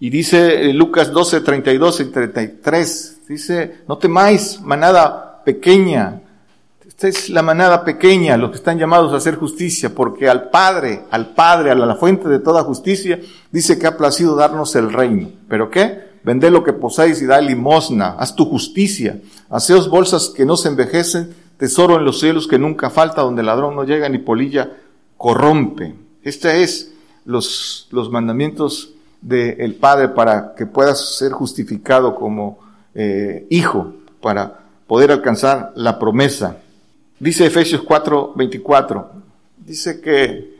Y 0.00 0.10
dice 0.10 0.68
eh, 0.68 0.74
Lucas 0.74 1.10
12, 1.10 1.40
32 1.40 2.00
y 2.00 2.04
33, 2.06 3.20
dice, 3.28 3.76
no 3.88 3.96
temáis, 3.98 4.60
manada 4.60 5.42
pequeña. 5.44 6.20
Esta 6.86 7.08
es 7.08 7.30
la 7.30 7.42
manada 7.42 7.84
pequeña, 7.84 8.36
los 8.36 8.50
que 8.50 8.56
están 8.56 8.78
llamados 8.78 9.12
a 9.12 9.16
hacer 9.16 9.36
justicia, 9.36 9.94
porque 9.94 10.28
al 10.28 10.50
Padre, 10.50 11.04
al 11.10 11.34
Padre, 11.34 11.70
a 11.70 11.74
la 11.74 11.94
fuente 11.94 12.28
de 12.28 12.40
toda 12.40 12.62
justicia, 12.62 13.18
dice 13.50 13.78
que 13.78 13.86
ha 13.86 13.96
placido 13.96 14.36
darnos 14.36 14.76
el 14.76 14.92
reino. 14.92 15.30
¿Pero 15.48 15.70
qué? 15.70 16.11
Vende 16.24 16.50
lo 16.50 16.62
que 16.62 16.72
posáis 16.72 17.20
y 17.20 17.26
da 17.26 17.40
limosna, 17.40 18.10
haz 18.18 18.36
tu 18.36 18.44
justicia, 18.44 19.20
haceos 19.50 19.88
bolsas 19.88 20.28
que 20.28 20.44
no 20.44 20.56
se 20.56 20.68
envejecen, 20.68 21.34
tesoro 21.56 21.96
en 21.96 22.04
los 22.04 22.20
cielos 22.20 22.46
que 22.46 22.58
nunca 22.58 22.90
falta, 22.90 23.22
donde 23.22 23.42
ladrón 23.42 23.74
no 23.74 23.84
llega 23.84 24.08
ni 24.08 24.18
polilla 24.18 24.70
corrompe. 25.16 25.94
Este 26.22 26.62
es 26.62 26.92
los, 27.24 27.88
los 27.90 28.10
mandamientos 28.10 28.92
del 29.20 29.74
Padre 29.76 30.08
para 30.08 30.54
que 30.54 30.66
puedas 30.66 31.16
ser 31.16 31.32
justificado 31.32 32.14
como 32.14 32.58
eh, 32.94 33.46
hijo, 33.50 33.94
para 34.20 34.60
poder 34.86 35.12
alcanzar 35.12 35.72
la 35.76 35.98
promesa. 35.98 36.58
Dice 37.18 37.46
Efesios 37.46 37.82
4, 37.82 38.32
24, 38.34 39.10
dice 39.58 40.00
que 40.00 40.56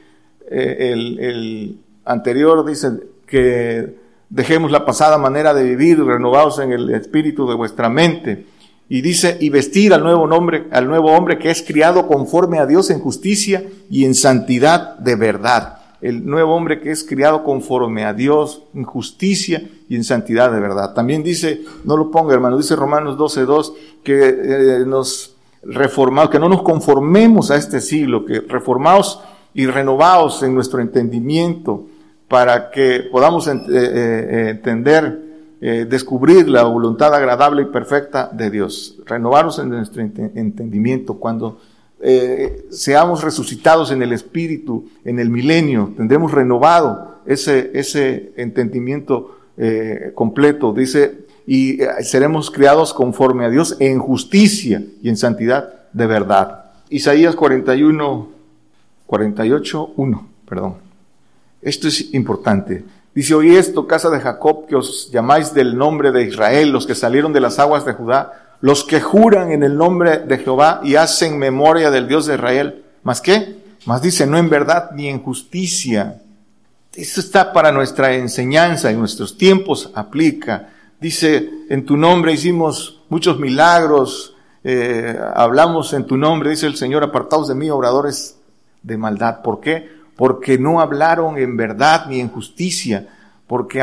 eh, 0.48 0.92
el, 0.92 1.18
el, 1.18 1.78
anterior 2.04 2.64
dice 2.66 2.90
que 3.26 4.01
dejemos 4.32 4.70
la 4.70 4.86
pasada 4.86 5.18
manera 5.18 5.52
de 5.52 5.62
vivir, 5.62 6.02
renovados 6.02 6.58
en 6.58 6.72
el 6.72 6.90
espíritu 6.94 7.46
de 7.46 7.54
vuestra 7.54 7.88
mente. 7.88 8.46
Y 8.88 9.00
dice, 9.00 9.36
y 9.40 9.50
vestir 9.50 9.94
al 9.94 10.02
nuevo 10.02 10.26
nombre, 10.26 10.64
al 10.70 10.88
nuevo 10.88 11.12
hombre 11.12 11.38
que 11.38 11.50
es 11.50 11.62
criado 11.62 12.06
conforme 12.06 12.58
a 12.58 12.66
Dios 12.66 12.90
en 12.90 13.00
justicia 13.00 13.62
y 13.90 14.04
en 14.04 14.14
santidad 14.14 14.98
de 14.98 15.16
verdad 15.16 15.78
el 16.02 16.26
nuevo 16.26 16.54
hombre 16.56 16.80
que 16.80 16.90
es 16.90 17.04
criado 17.04 17.44
conforme 17.44 18.04
a 18.04 18.12
Dios, 18.12 18.64
en 18.74 18.82
justicia 18.82 19.62
y 19.88 19.94
en 19.94 20.02
santidad 20.02 20.50
de 20.50 20.58
verdad. 20.58 20.94
También 20.94 21.22
dice, 21.22 21.62
no 21.84 21.96
lo 21.96 22.10
ponga 22.10 22.34
hermano, 22.34 22.58
dice 22.58 22.74
Romanos 22.74 23.16
12.2, 23.16 23.72
que 24.02 24.28
eh, 24.28 24.84
nos 24.84 25.36
reformamos, 25.62 26.30
que 26.30 26.40
no 26.40 26.48
nos 26.48 26.62
conformemos 26.62 27.52
a 27.52 27.56
este 27.56 27.80
siglo, 27.80 28.26
que 28.26 28.40
reformaos 28.40 29.20
y 29.54 29.66
renovaos 29.66 30.42
en 30.42 30.56
nuestro 30.56 30.80
entendimiento 30.80 31.86
para 32.32 32.70
que 32.70 33.08
podamos 33.12 33.46
eh, 33.46 33.52
eh, 33.68 34.48
entender, 34.48 35.30
descubrir 35.60 36.48
la 36.48 36.62
voluntad 36.64 37.14
agradable 37.14 37.62
y 37.62 37.66
perfecta 37.66 38.28
de 38.32 38.50
Dios. 38.50 38.98
Renovarnos 39.06 39.58
en 39.58 39.68
nuestro 39.68 40.02
entendimiento 40.02 41.20
cuando 41.20 41.58
eh, 42.04 42.66
seamos 42.70 43.22
resucitados 43.22 43.92
en 43.92 44.02
el 44.02 44.12
Espíritu, 44.12 44.88
en 45.04 45.20
el 45.20 45.30
milenio, 45.30 45.92
tendremos 45.96 46.32
renovado 46.32 47.18
ese, 47.26 47.70
ese 47.74 48.32
entendimiento 48.36 49.38
eh, 49.56 50.10
completo, 50.12 50.72
dice, 50.72 51.26
y 51.46 51.80
eh, 51.80 51.88
seremos 52.02 52.50
criados 52.50 52.92
conforme 52.92 53.44
a 53.44 53.50
Dios 53.50 53.76
en 53.78 54.00
justicia 54.00 54.82
y 55.00 55.08
en 55.10 55.16
santidad 55.16 55.74
de 55.92 56.06
verdad. 56.08 56.72
Isaías 56.90 57.36
41, 57.36 58.28
48, 59.06 59.92
1, 59.96 60.28
perdón. 60.48 60.91
Esto 61.62 61.88
es 61.88 62.12
importante. 62.12 62.84
Dice, 63.14 63.34
oí 63.34 63.56
esto, 63.56 63.86
casa 63.86 64.10
de 64.10 64.20
Jacob, 64.20 64.66
que 64.66 64.74
os 64.74 65.10
llamáis 65.12 65.54
del 65.54 65.76
nombre 65.76 66.12
de 66.12 66.24
Israel, 66.24 66.70
los 66.70 66.86
que 66.86 66.94
salieron 66.94 67.32
de 67.32 67.40
las 67.40 67.58
aguas 67.58 67.84
de 67.84 67.92
Judá, 67.92 68.56
los 68.60 68.84
que 68.84 69.00
juran 69.00 69.52
en 69.52 69.62
el 69.62 69.76
nombre 69.76 70.18
de 70.18 70.38
Jehová 70.38 70.80
y 70.82 70.96
hacen 70.96 71.38
memoria 71.38 71.90
del 71.90 72.08
Dios 72.08 72.26
de 72.26 72.34
Israel. 72.34 72.84
¿Más 73.02 73.20
qué? 73.20 73.62
Más 73.86 74.00
dice, 74.00 74.26
no 74.26 74.38
en 74.38 74.48
verdad 74.48 74.90
ni 74.92 75.08
en 75.08 75.22
justicia. 75.22 76.22
Esto 76.94 77.20
está 77.20 77.52
para 77.52 77.72
nuestra 77.72 78.14
enseñanza, 78.14 78.90
en 78.90 78.98
nuestros 78.98 79.36
tiempos 79.36 79.90
aplica. 79.94 80.70
Dice, 81.00 81.50
en 81.68 81.84
tu 81.84 81.96
nombre 81.96 82.32
hicimos 82.32 83.02
muchos 83.08 83.38
milagros, 83.38 84.36
eh, 84.64 85.18
hablamos 85.34 85.92
en 85.92 86.06
tu 86.06 86.16
nombre, 86.16 86.50
dice 86.50 86.66
el 86.66 86.76
Señor, 86.76 87.02
apartados 87.02 87.48
de 87.48 87.54
mí, 87.54 87.68
obradores 87.70 88.36
de 88.82 88.96
maldad. 88.96 89.42
¿Por 89.42 89.60
qué? 89.60 90.01
Porque 90.16 90.58
no 90.58 90.80
hablaron 90.80 91.38
en 91.38 91.56
verdad 91.56 92.06
ni 92.08 92.20
en 92.20 92.28
justicia, 92.28 93.08
porque 93.46 93.82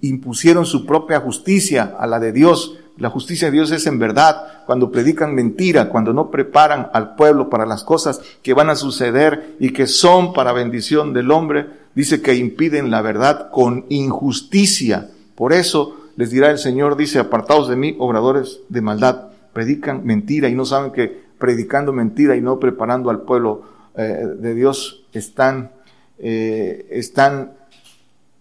impusieron 0.00 0.66
su 0.66 0.86
propia 0.86 1.20
justicia 1.20 1.94
a 1.98 2.06
la 2.06 2.20
de 2.20 2.32
Dios 2.32 2.78
la 2.98 3.10
justicia 3.10 3.48
de 3.48 3.52
Dios 3.52 3.70
es 3.72 3.86
en 3.86 3.98
verdad, 3.98 4.64
cuando 4.66 4.92
predican 4.92 5.34
mentira, 5.34 5.88
cuando 5.88 6.12
no 6.12 6.30
preparan 6.30 6.90
al 6.92 7.14
pueblo 7.14 7.48
para 7.48 7.64
las 7.64 7.84
cosas 7.84 8.20
que 8.42 8.52
van 8.52 8.68
a 8.68 8.76
suceder 8.76 9.56
y 9.58 9.72
que 9.72 9.86
son 9.86 10.32
para 10.32 10.52
bendición 10.52 11.14
del 11.14 11.30
hombre, 11.30 11.66
dice 11.94 12.20
que 12.20 12.34
impiden 12.34 12.90
la 12.90 13.00
verdad 13.00 13.50
con 13.50 13.86
injusticia. 13.88 15.10
Por 15.34 15.52
eso 15.54 15.96
les 16.16 16.30
dirá 16.30 16.50
el 16.50 16.58
Señor, 16.58 16.96
dice, 16.96 17.18
apartados 17.18 17.68
de 17.68 17.76
mí, 17.76 17.96
obradores 17.98 18.60
de 18.68 18.82
maldad, 18.82 19.28
predican 19.54 20.04
mentira 20.04 20.48
y 20.48 20.54
no 20.54 20.66
saben 20.66 20.92
que 20.92 21.22
predicando 21.38 21.92
mentira 21.92 22.36
y 22.36 22.42
no 22.42 22.60
preparando 22.60 23.10
al 23.10 23.22
pueblo 23.22 23.62
eh, 23.96 24.26
de 24.38 24.54
Dios 24.54 25.04
están, 25.12 25.72
eh, 26.18 26.86
están 26.90 27.52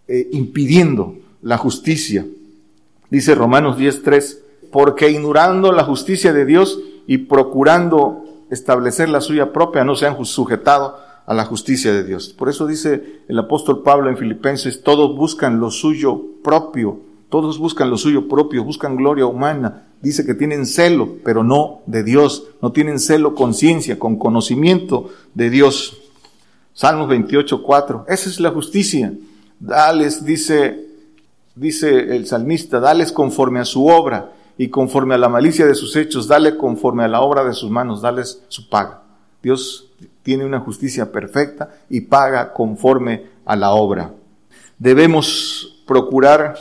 eh, 0.08 0.30
impidiendo 0.32 1.18
la 1.42 1.58
justicia. 1.58 2.26
Dice 3.10 3.36
Romanos 3.36 3.78
10.3, 3.78 4.38
porque 4.72 5.10
ignorando 5.10 5.72
la 5.72 5.84
justicia 5.84 6.32
de 6.34 6.46
Dios 6.46 6.80
y 7.08 7.18
procurando 7.20 8.24
establecer 8.50 9.10
la 9.10 9.22
suya 9.22 9.52
propia, 9.52 9.84
no 9.84 9.96
se 9.96 10.06
han 10.06 10.24
sujetado 10.26 10.98
a 11.26 11.34
la 11.34 11.46
justicia 11.46 11.94
de 11.94 12.04
Dios. 12.04 12.30
Por 12.30 12.50
eso 12.50 12.68
dice 12.68 13.22
el 13.28 13.40
apóstol 13.40 13.84
Pablo 13.84 14.10
en 14.10 14.18
Filipenses, 14.18 14.84
todos 14.84 15.16
buscan 15.16 15.60
lo 15.60 15.72
suyo 15.72 16.22
propio, 16.44 17.00
todos 17.32 17.58
buscan 17.58 17.90
lo 17.90 17.98
suyo 17.98 18.28
propio, 18.28 18.66
buscan 18.66 18.98
gloria 18.98 19.26
humana. 19.26 19.88
Dice 20.02 20.26
que 20.26 20.34
tienen 20.34 20.66
celo, 20.66 21.16
pero 21.24 21.46
no 21.46 21.80
de 21.86 22.04
Dios, 22.04 22.44
no 22.62 22.74
tienen 22.74 23.00
celo 23.00 23.36
conciencia, 23.36 23.98
con 23.98 24.18
conocimiento 24.18 25.10
de 25.34 25.50
Dios. 25.50 25.98
Salmos 26.74 27.08
28, 27.08 27.64
4. 27.64 28.06
Esa 28.10 28.30
es 28.30 28.42
la 28.42 28.52
justicia. 28.52 29.14
Dales, 29.62 30.26
dice, 30.26 30.88
dice 31.56 32.16
el 32.18 32.28
salmista, 32.28 32.82
dales 32.82 33.14
conforme 33.14 33.60
a 33.60 33.66
su 33.66 33.88
obra 33.88 34.34
y 34.58 34.68
conforme 34.68 35.16
a 35.16 35.18
la 35.18 35.30
malicia 35.30 35.66
de 35.66 35.76
sus 35.76 35.96
hechos, 35.96 36.28
dale 36.28 36.58
conforme 36.58 37.06
a 37.06 37.08
la 37.08 37.22
obra 37.22 37.46
de 37.46 37.54
sus 37.54 37.72
manos, 37.72 38.02
dales 38.02 38.44
su 38.50 38.68
paga. 38.68 39.04
Dios 39.42 39.88
tiene 40.22 40.44
una 40.44 40.60
justicia 40.60 41.14
perfecta 41.14 41.70
y 41.90 42.02
paga 42.02 42.52
conforme 42.52 43.28
a 43.46 43.56
la 43.56 43.72
obra. 43.72 44.12
Debemos 44.78 45.82
procurar, 45.88 46.58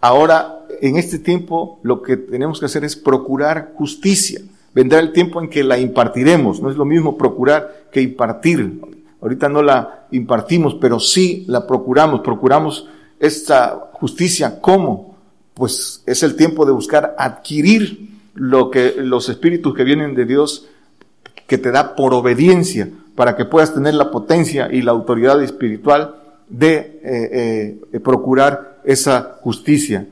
ahora 0.00 0.60
en 0.80 0.96
este 0.96 1.18
tiempo 1.18 1.80
lo 1.82 2.02
que 2.02 2.16
tenemos 2.16 2.60
que 2.60 2.66
hacer 2.66 2.84
es 2.84 2.96
procurar 2.96 3.72
justicia. 3.74 4.40
Vendrá 4.74 5.00
el 5.00 5.12
tiempo 5.12 5.40
en 5.40 5.48
que 5.48 5.64
la 5.64 5.78
impartiremos, 5.78 6.60
no 6.60 6.70
es 6.70 6.76
lo 6.76 6.84
mismo 6.84 7.16
procurar 7.16 7.88
que 7.90 8.00
impartir. 8.00 8.80
Ahorita 9.20 9.48
no 9.48 9.62
la 9.62 10.06
impartimos, 10.12 10.74
pero 10.74 11.00
sí 11.00 11.44
la 11.48 11.66
procuramos, 11.66 12.20
procuramos 12.20 12.86
esta 13.18 13.90
justicia. 13.92 14.60
¿Cómo? 14.60 15.16
Pues 15.54 16.02
es 16.06 16.22
el 16.22 16.36
tiempo 16.36 16.64
de 16.64 16.72
buscar 16.72 17.16
adquirir 17.18 18.08
lo 18.34 18.70
que 18.70 18.94
los 18.98 19.28
espíritus 19.28 19.74
que 19.74 19.82
vienen 19.82 20.14
de 20.14 20.24
Dios 20.24 20.68
que 21.48 21.58
te 21.58 21.72
da 21.72 21.96
por 21.96 22.14
obediencia 22.14 22.88
para 23.16 23.34
que 23.34 23.44
puedas 23.44 23.74
tener 23.74 23.94
la 23.94 24.12
potencia 24.12 24.68
y 24.70 24.82
la 24.82 24.92
autoridad 24.92 25.42
espiritual 25.42 26.14
de 26.48 27.00
eh, 27.02 27.80
eh, 27.92 28.00
procurar 28.00 28.67
esa 28.88 29.38
justicia. 29.42 30.06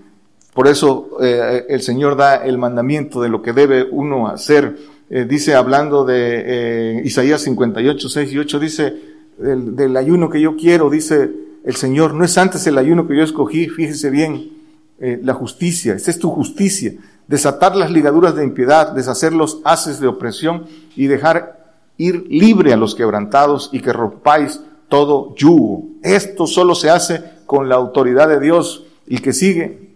Por 0.53 0.69
eso 0.69 1.19
eh, 1.21 1.65
el 1.69 1.81
Señor 1.81 2.17
da 2.17 2.37
el 2.37 2.59
mandamiento 2.59 3.23
de 3.23 3.29
lo 3.29 3.43
que 3.43 3.53
debe 3.53 3.85
uno 3.91 4.29
hacer. 4.29 4.77
dice, 5.09 5.55
hablando 5.55 6.05
de 6.05 7.01
Isaías 7.05 7.41
58, 7.43 8.09
6 8.09 8.33
y 8.33 8.39
8, 8.39 8.59
dice, 8.59 8.95
del, 9.39 9.97
ayuno 9.97 10.29
que 10.29 10.41
yo 10.41 10.57
quiero, 10.57 10.91
dice 10.91 11.31
el 11.65 11.77
Señor, 11.77 12.15
no 12.15 12.25
es 12.25 12.37
antes 12.39 12.67
el 12.67 12.77
ayuno 12.77 13.07
que 13.07 13.17
yo 13.17 13.23
escogí, 13.23 13.69
fíjese 13.69 14.11
bien, 14.11 14.51
la 14.99 15.35
justicia, 15.35 15.95
esa 15.95 16.11
es 16.11 16.19
tu 16.19 16.31
justicia, 16.31 16.95
desatar 17.29 17.77
las 17.77 17.91
ligaduras 17.91 18.35
de 18.35 18.45
impiedad, 18.45 18.93
deshacer 18.93 19.33
los 19.33 19.61
haces 19.65 20.01
de 20.01 20.09
opresión 20.09 20.65
y 20.97 21.07
dejar 21.07 21.57
ir 21.99 22.27
libre 22.29 22.73
a 22.73 22.77
los 22.77 22.95
quebrantados 22.95 23.71
y 23.73 23.81
que 23.81 23.93
rompáis 23.93 24.61
todo 24.89 25.35
yugo. 25.37 25.85
Esto 26.03 26.47
solo 26.47 26.75
se 26.75 26.91
hace 26.91 27.23
con 27.47 27.69
la 27.69 27.77
autoridad 27.77 28.29
de 28.29 28.41
Dios. 28.41 28.85
Y 29.07 29.19
que 29.19 29.33
sigue, 29.33 29.87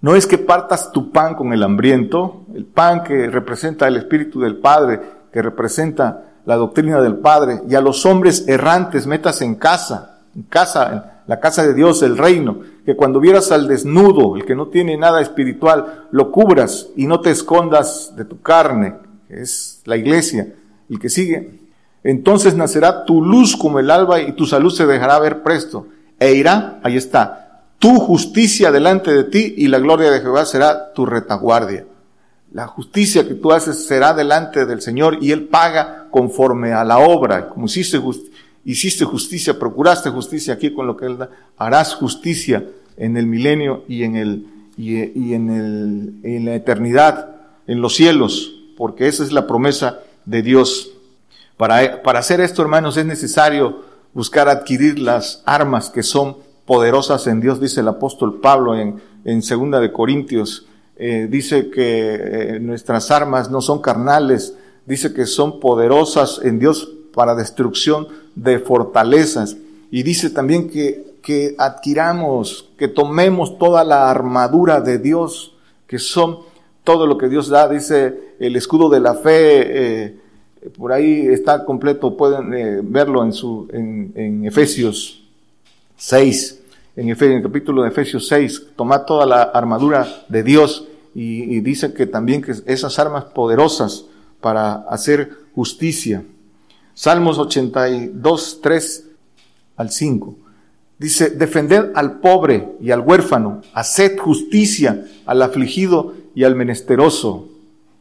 no 0.00 0.16
es 0.16 0.26
que 0.26 0.38
partas 0.38 0.92
tu 0.92 1.10
pan 1.10 1.34
con 1.34 1.52
el 1.52 1.62
hambriento, 1.62 2.42
el 2.54 2.64
pan 2.64 3.04
que 3.04 3.28
representa 3.28 3.88
el 3.88 3.96
Espíritu 3.96 4.40
del 4.40 4.56
Padre, 4.56 5.00
que 5.32 5.42
representa 5.42 6.24
la 6.44 6.56
doctrina 6.56 7.00
del 7.00 7.16
Padre, 7.16 7.60
y 7.68 7.74
a 7.74 7.80
los 7.80 8.06
hombres 8.06 8.46
errantes 8.48 9.06
metas 9.06 9.42
en 9.42 9.56
casa, 9.56 10.20
en 10.34 10.42
casa, 10.42 10.92
en 10.92 11.02
la 11.26 11.40
casa 11.40 11.66
de 11.66 11.74
Dios, 11.74 12.02
el 12.02 12.16
reino, 12.16 12.60
que 12.86 12.96
cuando 12.96 13.20
vieras 13.20 13.52
al 13.52 13.68
desnudo, 13.68 14.36
el 14.36 14.44
que 14.44 14.54
no 14.54 14.68
tiene 14.68 14.96
nada 14.96 15.20
espiritual, 15.20 16.06
lo 16.10 16.32
cubras 16.32 16.88
y 16.96 17.06
no 17.06 17.20
te 17.20 17.30
escondas 17.30 18.14
de 18.16 18.24
tu 18.24 18.40
carne, 18.40 18.94
que 19.28 19.42
es 19.42 19.82
la 19.84 19.96
iglesia. 19.96 20.54
El 20.88 20.98
que 20.98 21.10
sigue, 21.10 21.60
entonces 22.08 22.54
nacerá 22.54 23.04
tu 23.04 23.22
luz 23.22 23.54
como 23.54 23.80
el 23.80 23.90
alba 23.90 24.22
y 24.22 24.32
tu 24.32 24.46
salud 24.46 24.72
se 24.72 24.86
dejará 24.86 25.18
ver 25.18 25.42
presto. 25.42 25.88
E 26.18 26.32
irá, 26.32 26.80
ahí 26.82 26.96
está, 26.96 27.64
tu 27.78 27.96
justicia 28.00 28.72
delante 28.72 29.12
de 29.12 29.24
ti 29.24 29.52
y 29.58 29.68
la 29.68 29.78
gloria 29.78 30.10
de 30.10 30.20
Jehová 30.20 30.46
será 30.46 30.94
tu 30.94 31.04
retaguardia. 31.04 31.84
La 32.50 32.66
justicia 32.66 33.28
que 33.28 33.34
tú 33.34 33.52
haces 33.52 33.84
será 33.84 34.14
delante 34.14 34.64
del 34.64 34.80
Señor 34.80 35.18
y 35.20 35.32
Él 35.32 35.48
paga 35.48 36.06
conforme 36.10 36.72
a 36.72 36.82
la 36.82 36.98
obra. 36.98 37.50
Como 37.50 37.66
hiciste, 37.66 37.98
justicia, 39.04 39.58
procuraste 39.58 40.08
justicia 40.08 40.54
aquí 40.54 40.72
con 40.72 40.86
lo 40.86 40.96
que 40.96 41.04
Él 41.04 41.18
da, 41.18 41.28
harás 41.58 41.94
justicia 41.94 42.64
en 42.96 43.18
el 43.18 43.26
milenio 43.26 43.84
y 43.86 44.04
en, 44.04 44.16
el, 44.16 44.46
y, 44.78 45.34
en, 45.34 45.50
el, 45.50 46.14
en 46.22 46.46
la 46.46 46.54
eternidad, 46.54 47.36
en 47.66 47.82
los 47.82 47.94
cielos, 47.94 48.54
porque 48.78 49.08
esa 49.08 49.24
es 49.24 49.30
la 49.30 49.46
promesa 49.46 49.98
de 50.24 50.40
Dios. 50.40 50.92
Para, 51.58 52.00
hacer 52.18 52.40
esto, 52.40 52.62
hermanos, 52.62 52.96
es 52.96 53.04
necesario 53.04 53.82
buscar 54.14 54.48
adquirir 54.48 55.00
las 55.00 55.42
armas 55.44 55.90
que 55.90 56.04
son 56.04 56.36
poderosas 56.64 57.26
en 57.26 57.40
Dios, 57.40 57.60
dice 57.60 57.80
el 57.80 57.88
apóstol 57.88 58.40
Pablo 58.40 58.76
en, 58.78 59.02
en 59.24 59.42
segunda 59.42 59.80
de 59.80 59.92
Corintios. 59.92 60.66
Eh, 60.96 61.26
dice 61.28 61.68
que 61.68 62.14
eh, 62.14 62.60
nuestras 62.60 63.10
armas 63.10 63.50
no 63.50 63.60
son 63.60 63.82
carnales, 63.82 64.54
dice 64.86 65.12
que 65.12 65.26
son 65.26 65.58
poderosas 65.58 66.40
en 66.44 66.60
Dios 66.60 66.92
para 67.12 67.34
destrucción 67.34 68.06
de 68.36 68.60
fortalezas. 68.60 69.56
Y 69.90 70.04
dice 70.04 70.30
también 70.30 70.70
que, 70.70 71.16
que 71.22 71.56
adquiramos, 71.58 72.70
que 72.78 72.86
tomemos 72.86 73.58
toda 73.58 73.82
la 73.82 74.08
armadura 74.08 74.80
de 74.80 74.98
Dios, 74.98 75.56
que 75.88 75.98
son 75.98 76.38
todo 76.84 77.04
lo 77.08 77.18
que 77.18 77.28
Dios 77.28 77.48
da, 77.48 77.68
dice 77.68 78.36
el 78.38 78.54
escudo 78.54 78.88
de 78.88 79.00
la 79.00 79.14
fe, 79.14 80.04
eh, 80.04 80.27
por 80.76 80.92
ahí 80.92 81.26
está 81.28 81.64
completo, 81.64 82.16
pueden 82.16 82.54
eh, 82.54 82.80
verlo 82.82 83.24
en, 83.24 83.32
su, 83.32 83.68
en, 83.72 84.44
Efesios 84.44 85.22
6, 85.96 86.62
en, 86.96 87.08
el 87.08 87.42
capítulo 87.42 87.82
de 87.82 87.88
Efesios 87.88 88.26
6, 88.28 88.68
toma 88.76 89.04
toda 89.04 89.26
la 89.26 89.42
armadura 89.42 90.24
de 90.28 90.42
Dios 90.42 90.86
y, 91.14 91.60
dice 91.60 91.92
que 91.92 92.06
también 92.06 92.42
que 92.42 92.54
esas 92.66 92.98
armas 92.98 93.24
poderosas 93.24 94.04
para 94.40 94.74
hacer 94.88 95.30
justicia. 95.54 96.24
Salmos 96.94 97.38
82, 97.38 98.60
3 98.62 99.08
al 99.76 99.90
5. 99.90 100.36
Dice, 100.98 101.30
defended 101.30 101.92
al 101.94 102.18
pobre 102.18 102.76
y 102.80 102.90
al 102.90 103.00
huérfano, 103.00 103.62
haced 103.72 104.18
justicia 104.18 105.06
al 105.26 105.42
afligido 105.42 106.14
y 106.34 106.44
al 106.44 106.56
menesteroso. 106.56 107.48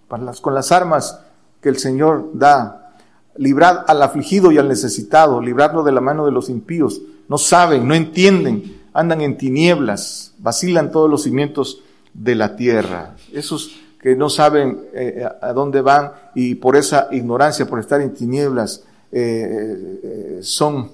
Con 0.07 0.53
las 0.53 0.71
armas 0.71 1.19
que 1.61 1.69
el 1.69 1.77
Señor 1.77 2.31
da. 2.33 2.93
Librad 3.35 3.85
al 3.87 4.01
afligido 4.01 4.51
y 4.51 4.57
al 4.57 4.67
necesitado, 4.67 5.41
librarlo 5.41 5.83
de 5.83 5.91
la 5.91 6.01
mano 6.01 6.25
de 6.25 6.31
los 6.31 6.49
impíos. 6.49 7.01
No 7.29 7.37
saben, 7.37 7.87
no 7.87 7.93
entienden, 7.93 8.81
andan 8.93 9.21
en 9.21 9.37
tinieblas, 9.37 10.33
vacilan 10.39 10.91
todos 10.91 11.09
los 11.09 11.23
cimientos 11.23 11.81
de 12.13 12.35
la 12.35 12.55
tierra. 12.55 13.15
Esos 13.31 13.79
que 14.01 14.15
no 14.15 14.29
saben 14.29 14.85
eh, 14.93 15.27
a 15.41 15.53
dónde 15.53 15.81
van 15.81 16.11
y 16.33 16.55
por 16.55 16.75
esa 16.75 17.07
ignorancia, 17.11 17.67
por 17.67 17.79
estar 17.79 18.01
en 18.01 18.13
tinieblas, 18.13 18.83
eh, 19.11 19.99
eh, 20.03 20.39
son 20.41 20.91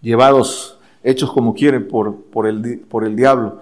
llevados, 0.00 0.78
hechos 1.02 1.32
como 1.32 1.54
quieren 1.54 1.88
por, 1.88 2.16
por, 2.24 2.46
el, 2.46 2.80
por 2.80 3.04
el 3.04 3.16
diablo. 3.16 3.60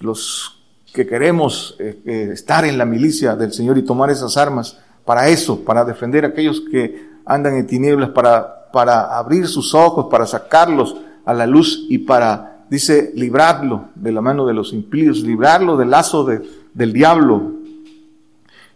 Los 0.00 0.60
que 0.92 1.06
queremos 1.06 1.76
estar 1.78 2.64
en 2.64 2.78
la 2.78 2.86
milicia 2.86 3.36
del 3.36 3.52
Señor 3.52 3.76
y 3.78 3.82
tomar 3.82 4.10
esas 4.10 4.36
armas, 4.36 4.78
para 5.08 5.30
eso, 5.30 5.64
para 5.64 5.86
defender 5.86 6.26
a 6.26 6.28
aquellos 6.28 6.60
que 6.70 7.08
andan 7.24 7.56
en 7.56 7.66
tinieblas, 7.66 8.10
para, 8.10 8.70
para 8.70 9.16
abrir 9.16 9.48
sus 9.48 9.74
ojos, 9.74 10.08
para 10.10 10.26
sacarlos 10.26 10.98
a 11.24 11.32
la 11.32 11.46
luz 11.46 11.86
y 11.88 11.96
para, 11.96 12.66
dice, 12.68 13.12
librarlo 13.14 13.86
de 13.94 14.12
la 14.12 14.20
mano 14.20 14.44
de 14.44 14.52
los 14.52 14.74
impíos, 14.74 15.20
librarlo 15.20 15.78
del 15.78 15.88
lazo 15.88 16.26
del 16.26 16.92
diablo. 16.92 17.54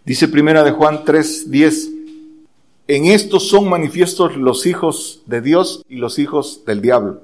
Dice 0.07 0.27
primera 0.27 0.65
de 0.65 0.71
Juan 0.71 1.05
3, 1.05 1.51
10, 1.51 1.91
en 2.89 3.05
esto 3.05 3.39
son 3.39 3.69
manifiestos 3.69 4.35
los 4.35 4.65
hijos 4.65 5.21
de 5.27 5.43
Dios 5.43 5.85
y 5.87 5.97
los 5.97 6.19
hijos 6.19 6.63
del 6.67 6.81
diablo. 6.81 7.21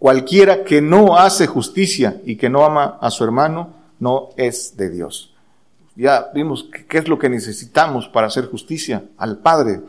Cualquiera 0.00 0.64
que 0.64 0.82
no 0.82 1.16
hace 1.16 1.46
justicia 1.46 2.20
y 2.24 2.34
que 2.34 2.50
no 2.50 2.64
ama 2.64 2.98
a 3.00 3.12
su 3.12 3.22
hermano, 3.22 3.68
no 4.00 4.30
es 4.36 4.76
de 4.76 4.90
Dios 4.90 5.27
ya 5.98 6.30
vimos 6.32 6.70
qué 6.88 6.98
es 6.98 7.08
lo 7.08 7.18
que 7.18 7.28
necesitamos 7.28 8.08
para 8.08 8.28
hacer 8.28 8.46
justicia 8.46 9.04
al 9.16 9.38
Padre. 9.38 9.80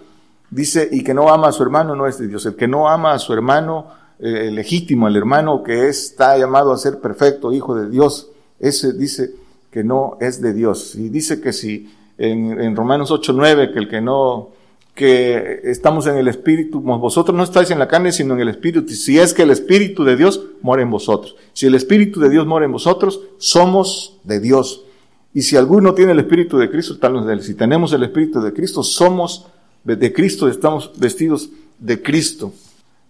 Dice, 0.50 0.90
y 0.92 1.04
que 1.04 1.14
no 1.14 1.30
ama 1.30 1.50
a 1.50 1.52
su 1.52 1.62
hermano 1.62 1.96
no 1.96 2.08
es 2.08 2.18
de 2.18 2.28
Dios. 2.28 2.48
El 2.48 2.56
que 2.56 2.68
no 2.68 2.90
ama 2.90 3.14
a 3.14 3.20
su 3.20 3.32
hermano 3.32 3.88
eh, 4.18 4.50
legítimo, 4.52 5.08
el 5.08 5.16
hermano 5.16 5.62
que 5.62 5.88
está 5.88 6.36
llamado 6.36 6.72
a 6.74 6.78
ser 6.78 7.00
perfecto, 7.00 7.54
hijo 7.54 7.76
de 7.76 7.90
Dios, 7.92 8.32
ese 8.60 8.94
dice 8.94 9.36
que 9.70 9.84
no 9.84 10.18
es 10.20 10.42
de 10.42 10.54
Dios. 10.54 10.96
Y 10.96 11.10
dice 11.10 11.40
que 11.40 11.54
si 11.54 11.94
en, 12.18 12.60
en 12.60 12.76
Romanos 12.76 13.12
8, 13.12 13.32
9, 13.32 13.72
que 13.72 13.78
el 13.78 13.88
que 13.88 14.02
no, 14.02 14.50
que 14.96 15.62
estamos 15.64 16.08
en 16.08 16.18
el 16.18 16.28
Espíritu, 16.28 16.82
vosotros 16.82 17.38
no 17.38 17.44
estáis 17.44 17.70
en 17.70 17.78
la 17.78 17.88
carne, 17.88 18.12
sino 18.12 18.34
en 18.34 18.40
el 18.40 18.50
Espíritu. 18.50 18.92
Si 18.92 19.20
es 19.20 19.36
que 19.36 19.44
el 19.44 19.52
Espíritu 19.52 20.04
de 20.04 20.16
Dios 20.16 20.44
mora 20.64 20.82
en 20.82 20.90
vosotros. 20.90 21.36
Si 21.54 21.68
el 21.68 21.76
Espíritu 21.76 22.20
de 22.20 22.32
Dios 22.32 22.48
mora 22.48 22.66
en 22.66 22.72
vosotros, 22.72 23.22
somos 23.38 24.18
de 24.24 24.40
Dios. 24.40 24.86
Y 25.34 25.42
si 25.44 25.56
alguno 25.56 25.94
tiene 25.94 26.14
el 26.14 26.20
Espíritu 26.20 26.58
de 26.58 26.70
Cristo, 26.70 26.98
tal 26.98 27.26
de 27.26 27.34
él. 27.34 27.44
Si 27.44 27.54
tenemos 27.54 27.94
el 27.94 28.04
Espíritu 28.04 28.42
de 28.42 28.54
Cristo, 28.54 28.84
somos 28.84 29.48
de 29.84 30.14
Cristo, 30.14 30.48
estamos 30.48 30.92
vestidos 30.98 31.50
de 31.78 32.02
Cristo. 32.02 32.54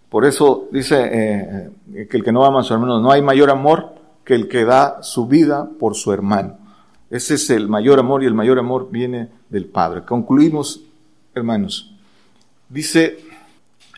Por 0.09 0.25
eso 0.25 0.67
dice 0.71 1.09
eh, 1.11 2.07
que 2.09 2.17
el 2.17 2.23
que 2.23 2.31
no 2.31 2.45
ama 2.45 2.61
a 2.61 2.63
su 2.63 2.73
hermano, 2.73 2.99
no 2.99 3.11
hay 3.11 3.21
mayor 3.21 3.49
amor 3.49 3.93
que 4.25 4.35
el 4.35 4.47
que 4.47 4.65
da 4.65 5.01
su 5.01 5.27
vida 5.27 5.69
por 5.79 5.95
su 5.95 6.11
hermano. 6.11 6.57
Ese 7.09 7.35
es 7.35 7.49
el 7.49 7.67
mayor 7.67 7.99
amor 7.99 8.23
y 8.23 8.27
el 8.27 8.33
mayor 8.33 8.59
amor 8.59 8.89
viene 8.91 9.29
del 9.49 9.65
Padre. 9.65 10.03
Concluimos, 10.03 10.81
hermanos. 11.33 11.95
Dice 12.69 13.19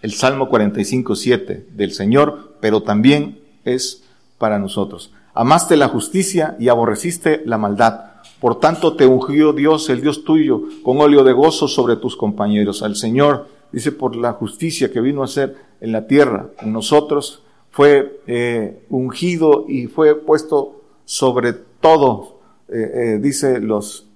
el 0.01 0.13
Salmo 0.13 0.47
45, 0.47 1.15
7 1.15 1.67
del 1.73 1.91
Señor, 1.91 2.55
pero 2.61 2.83
también 2.83 3.39
es 3.65 4.03
para 4.37 4.59
nosotros. 4.59 5.11
Amaste 5.33 5.75
la 5.75 5.87
justicia 5.87 6.55
y 6.59 6.69
aborreciste 6.69 7.41
la 7.45 7.57
maldad 7.57 8.10
por 8.41 8.59
tanto 8.59 8.95
te 8.95 9.05
ungió 9.05 9.53
Dios, 9.53 9.87
el 9.91 10.01
Dios 10.01 10.23
tuyo, 10.23 10.63
con 10.81 10.99
óleo 10.99 11.23
de 11.23 11.31
gozo 11.31 11.67
sobre 11.67 11.95
tus 11.95 12.17
compañeros. 12.17 12.81
Al 12.81 12.95
Señor, 12.95 13.45
dice, 13.71 13.91
por 13.91 14.15
la 14.15 14.33
justicia 14.33 14.91
que 14.91 14.99
vino 14.99 15.21
a 15.21 15.25
hacer 15.25 15.55
en 15.79 15.91
la 15.91 16.07
tierra, 16.07 16.49
en 16.59 16.73
nosotros, 16.73 17.43
fue 17.69 18.19
eh, 18.25 18.83
ungido 18.89 19.65
y 19.67 19.85
fue 19.85 20.15
puesto 20.15 20.81
sobre 21.05 21.53
todo, 21.53 22.39
eh, 22.67 22.91
eh, 22.93 23.19
dice 23.21 23.59
los 23.59 24.07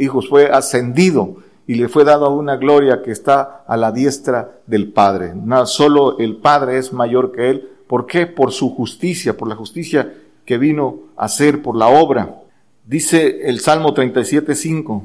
hijos, 0.00 0.28
fue 0.28 0.50
ascendido 0.50 1.36
y 1.68 1.76
le 1.76 1.88
fue 1.88 2.02
dada 2.02 2.28
una 2.30 2.56
gloria 2.56 3.00
que 3.00 3.12
está 3.12 3.62
a 3.64 3.76
la 3.76 3.92
diestra 3.92 4.58
del 4.66 4.92
Padre. 4.92 5.34
No, 5.36 5.66
solo 5.66 6.18
el 6.18 6.38
Padre 6.38 6.78
es 6.78 6.92
mayor 6.92 7.30
que 7.30 7.50
Él. 7.50 7.68
¿Por 7.86 8.06
qué? 8.06 8.26
Por 8.26 8.50
su 8.50 8.74
justicia, 8.74 9.36
por 9.36 9.46
la 9.46 9.54
justicia 9.54 10.14
que 10.44 10.58
vino 10.58 10.98
a 11.16 11.26
hacer, 11.26 11.62
por 11.62 11.76
la 11.76 11.86
obra. 11.86 12.40
Dice 12.88 13.50
el 13.50 13.60
Salmo 13.60 13.94
37.5, 13.94 15.02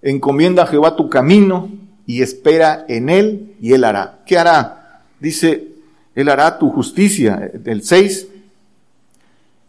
encomienda 0.00 0.62
a 0.62 0.66
Jehová 0.66 0.96
tu 0.96 1.10
camino 1.10 1.68
y 2.06 2.22
espera 2.22 2.86
en 2.88 3.10
Él 3.10 3.56
y 3.60 3.74
Él 3.74 3.84
hará. 3.84 4.20
¿Qué 4.24 4.38
hará? 4.38 5.02
Dice, 5.20 5.68
Él 6.14 6.30
hará 6.30 6.58
tu 6.58 6.70
justicia. 6.70 7.50
El 7.62 7.82
6, 7.82 8.26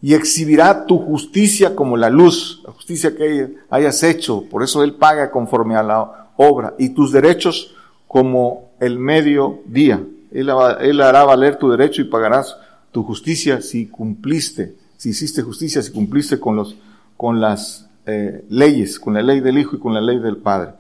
y 0.01 0.13
exhibirá 0.13 0.85
tu 0.85 0.97
justicia 0.97 1.75
como 1.75 1.97
la 1.97 2.09
luz, 2.09 2.61
la 2.65 2.71
justicia 2.71 3.17
que 3.17 3.53
hayas 3.69 4.01
hecho. 4.03 4.45
Por 4.49 4.63
eso 4.63 4.81
Él 4.81 4.93
paga 4.93 5.29
conforme 5.29 5.75
a 5.75 5.83
la 5.83 6.29
obra 6.37 6.73
y 6.79 6.91
tus 6.91 7.11
derechos 7.11 7.75
como 8.07 8.71
el 8.79 8.97
mediodía. 8.97 10.01
Él, 10.31 10.49
él 10.79 11.01
hará 11.01 11.25
valer 11.25 11.57
tu 11.57 11.69
derecho 11.69 12.01
y 12.01 12.05
pagarás 12.05 12.55
tu 12.93 13.03
justicia 13.03 13.61
si 13.61 13.87
cumpliste, 13.87 14.73
si 14.95 15.09
hiciste 15.09 15.41
justicia, 15.41 15.81
si 15.81 15.91
cumpliste 15.91 16.39
con, 16.39 16.55
los, 16.55 16.77
con 17.21 17.39
las 17.39 17.87
eh, 18.07 18.45
leyes, 18.49 18.99
con 18.99 19.13
la 19.13 19.21
ley 19.21 19.41
del 19.41 19.59
Hijo 19.59 19.75
y 19.75 19.79
con 19.79 19.93
la 19.93 20.01
ley 20.01 20.17
del 20.17 20.37
Padre. 20.37 20.71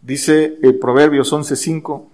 Dice 0.00 0.56
el 0.62 0.78
Proverbios 0.78 1.32
11.5, 1.32 2.04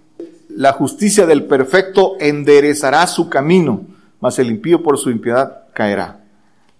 la 0.49 0.73
justicia 0.73 1.27
del 1.27 1.43
perfecto 1.43 2.15
enderezará 2.19 3.05
su 3.05 3.29
camino, 3.29 3.81
mas 4.19 4.39
el 4.39 4.47
impío 4.47 4.81
por 4.81 4.97
su 4.97 5.11
impiedad 5.11 5.65
caerá. 5.75 6.21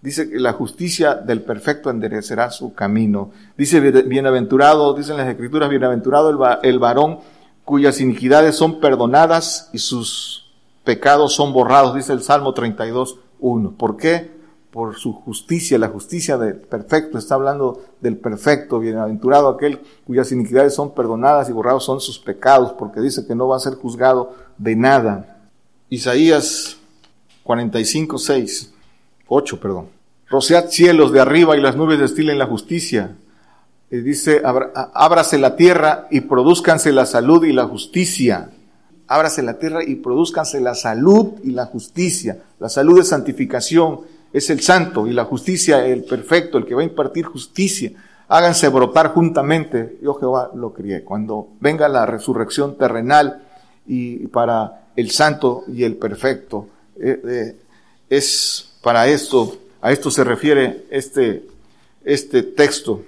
Dice 0.01 0.32
que 0.32 0.39
la 0.39 0.53
justicia 0.53 1.14
del 1.14 1.43
perfecto 1.43 1.91
enderecerá 1.91 2.49
su 2.49 2.74
camino. 2.74 3.30
Dice 3.56 3.80
bienaventurado, 3.82 4.95
dicen 4.95 5.18
las 5.18 5.28
escrituras, 5.28 5.70
bienaventurado 5.70 6.60
el, 6.64 6.80
varón 6.80 7.20
cuyas 7.64 8.01
iniquidades 8.01 8.56
son 8.56 8.80
perdonadas 8.80 9.70
y 9.74 9.78
sus 9.78 10.51
pecados 10.84 11.36
son 11.36 11.53
borrados, 11.53 11.93
dice 11.93 12.14
el 12.14 12.24
Salmo 12.24 12.56
32, 12.56 13.20
1. 13.41 13.72
¿Por 13.78 13.95
qué? 13.95 14.34
Por 14.76 14.97
su 14.97 15.13
justicia, 15.13 15.78
la 15.78 15.88
justicia 15.88 16.38
del 16.38 16.55
perfecto, 16.57 17.17
está 17.17 17.36
hablando 17.36 17.82
del 18.01 18.17
perfecto, 18.17 18.78
bienaventurado 18.78 19.47
aquel 19.47 19.80
cuyas 20.05 20.34
iniquidades 20.34 20.76
son 20.76 20.93
perdonadas 20.93 21.47
y 21.47 21.53
borrados 21.53 21.86
son 21.86 22.01
sus 22.01 22.19
pecados, 22.19 22.73
porque 22.73 22.99
dice 22.99 23.26
que 23.26 23.36
no 23.36 23.47
va 23.47 23.55
a 23.55 23.61
ser 23.61 23.76
juzgado 23.76 24.36
de 24.57 24.76
nada. 24.76 25.47
Isaías 25.89 26.76
45, 27.43 28.17
6, 28.17 28.73
8, 29.30 29.59
perdón. 29.61 29.88
Rosead 30.28 30.67
cielos 30.67 31.13
de 31.13 31.21
arriba 31.21 31.55
y 31.55 31.61
las 31.61 31.78
nubes 31.78 31.97
destilen 31.97 32.38
la 32.38 32.45
justicia. 32.45 33.15
Y 33.89 33.99
dice, 33.99 34.41
ábrase 34.43 35.38
la 35.38 35.55
tierra 35.55 36.09
y 36.11 36.19
produzcanse 36.19 36.91
la 36.91 37.05
salud 37.05 37.45
y 37.45 37.53
la 37.53 37.63
justicia. 37.63 38.49
Ábrase 39.07 39.41
la 39.41 39.57
tierra 39.57 39.86
y 39.86 39.95
produzcanse 39.95 40.59
la 40.59 40.76
salud 40.76 41.36
y 41.45 41.51
la 41.51 41.65
justicia. 41.67 42.43
La 42.59 42.67
salud 42.67 42.99
es 42.99 43.07
santificación, 43.07 44.01
es 44.36 44.49
el 44.49 44.61
santo 44.61 45.07
y 45.07 45.13
la 45.13 45.25
justicia 45.25 45.86
el 45.86 46.03
perfecto, 46.03 46.57
el 46.57 46.65
que 46.65 46.75
va 46.75 46.81
a 46.81 46.86
impartir 46.86 47.25
justicia. 47.25 47.91
Háganse 48.27 48.67
brotar 48.69 49.13
juntamente. 49.13 49.97
Yo 50.01 50.15
Jehová 50.15 50.51
lo 50.55 50.73
crié. 50.73 51.03
Cuando 51.03 51.49
venga 51.59 51.88
la 51.88 52.05
resurrección 52.05 52.77
terrenal 52.77 53.43
y 53.88 54.27
para 54.27 54.88
el 54.95 55.11
santo 55.11 55.63
y 55.67 55.83
el 55.83 55.95
perfecto, 55.95 56.67
eh, 56.99 57.21
eh, 57.25 57.55
es 58.09 58.73
para 58.81 59.07
esto 59.07 59.57
a 59.86 59.91
esto 59.91 60.09
se 60.09 60.23
refiere 60.23 60.86
este, 60.89 61.43
este 62.03 62.41
texto. 62.41 63.03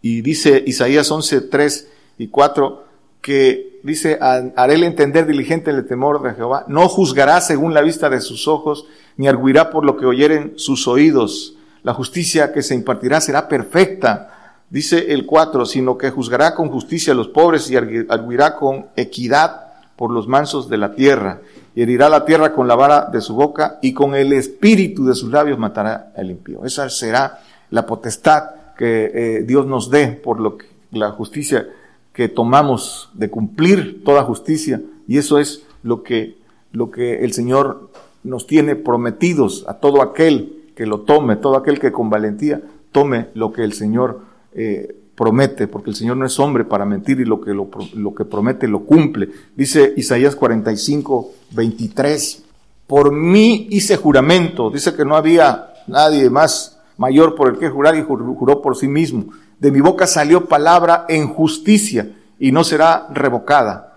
Y 0.00 0.20
dice 0.20 0.60
Isaías 0.66 1.08
11, 1.08 1.42
3 1.42 1.88
y 2.18 2.26
4 2.26 2.84
que 3.20 3.71
dice, 3.82 4.18
haré 4.20 4.74
entender 4.86 5.26
diligente 5.26 5.70
el 5.70 5.86
temor 5.86 6.22
de 6.22 6.34
Jehová. 6.34 6.64
No 6.68 6.88
juzgará 6.88 7.40
según 7.40 7.74
la 7.74 7.82
vista 7.82 8.08
de 8.10 8.20
sus 8.20 8.48
ojos, 8.48 8.86
ni 9.16 9.28
arguirá 9.28 9.70
por 9.70 9.84
lo 9.84 9.96
que 9.96 10.06
oyeren 10.06 10.54
sus 10.56 10.88
oídos. 10.88 11.56
La 11.82 11.94
justicia 11.94 12.52
que 12.52 12.62
se 12.62 12.74
impartirá 12.74 13.20
será 13.20 13.48
perfecta. 13.48 14.60
Dice 14.70 15.12
el 15.12 15.26
4, 15.26 15.66
sino 15.66 15.98
que 15.98 16.10
juzgará 16.10 16.54
con 16.54 16.68
justicia 16.70 17.12
a 17.12 17.16
los 17.16 17.28
pobres 17.28 17.70
y 17.70 17.76
arguirá 17.76 18.56
con 18.56 18.86
equidad 18.96 19.72
por 19.96 20.10
los 20.10 20.26
mansos 20.26 20.68
de 20.68 20.78
la 20.78 20.94
tierra 20.94 21.40
y 21.74 21.82
herirá 21.82 22.08
la 22.08 22.24
tierra 22.24 22.52
con 22.52 22.68
la 22.68 22.74
vara 22.74 23.08
de 23.10 23.20
su 23.20 23.34
boca 23.34 23.78
y 23.82 23.92
con 23.92 24.14
el 24.14 24.32
espíritu 24.32 25.04
de 25.04 25.14
sus 25.14 25.30
labios 25.30 25.58
matará 25.58 26.12
al 26.16 26.30
impío. 26.30 26.64
Esa 26.64 26.88
será 26.90 27.40
la 27.70 27.86
potestad 27.86 28.50
que 28.76 29.10
eh, 29.14 29.42
Dios 29.44 29.66
nos 29.66 29.90
dé 29.90 30.08
por 30.08 30.40
lo 30.40 30.58
que, 30.58 30.66
la 30.92 31.10
justicia 31.12 31.66
que 32.12 32.28
tomamos 32.28 33.10
de 33.14 33.30
cumplir 33.30 34.02
toda 34.04 34.24
justicia 34.24 34.82
y 35.08 35.18
eso 35.18 35.38
es 35.38 35.64
lo 35.82 36.02
que, 36.02 36.36
lo 36.72 36.90
que 36.90 37.24
el 37.24 37.32
Señor 37.32 37.90
nos 38.22 38.46
tiene 38.46 38.76
prometidos 38.76 39.64
a 39.68 39.74
todo 39.74 40.02
aquel 40.02 40.62
que 40.76 40.86
lo 40.86 41.00
tome, 41.00 41.36
todo 41.36 41.56
aquel 41.56 41.80
que 41.80 41.92
con 41.92 42.10
valentía 42.10 42.62
tome 42.92 43.28
lo 43.34 43.52
que 43.52 43.64
el 43.64 43.72
Señor 43.72 44.20
eh, 44.54 44.96
promete, 45.14 45.68
porque 45.68 45.90
el 45.90 45.96
Señor 45.96 46.16
no 46.16 46.26
es 46.26 46.38
hombre 46.38 46.64
para 46.64 46.84
mentir 46.84 47.20
y 47.20 47.24
lo 47.24 47.40
que, 47.40 47.52
lo, 47.52 48.14
que 48.14 48.24
promete 48.24 48.68
lo 48.68 48.80
cumple. 48.80 49.28
Dice 49.56 49.92
Isaías 49.96 50.36
45, 50.36 51.30
23, 51.52 52.44
por 52.86 53.12
mí 53.12 53.68
hice 53.70 53.96
juramento, 53.96 54.70
dice 54.70 54.94
que 54.94 55.04
no 55.04 55.16
había 55.16 55.72
nadie 55.86 56.30
más 56.30 56.80
mayor 56.96 57.34
por 57.34 57.48
el 57.48 57.58
que 57.58 57.70
jurar 57.70 57.96
y 57.96 58.02
juró 58.02 58.62
por 58.62 58.76
sí 58.76 58.88
mismo. 58.88 59.26
De 59.62 59.70
mi 59.70 59.80
boca 59.80 60.08
salió 60.08 60.46
palabra 60.46 61.06
en 61.08 61.28
justicia 61.28 62.10
y 62.40 62.50
no 62.50 62.64
será 62.64 63.06
revocada. 63.12 63.96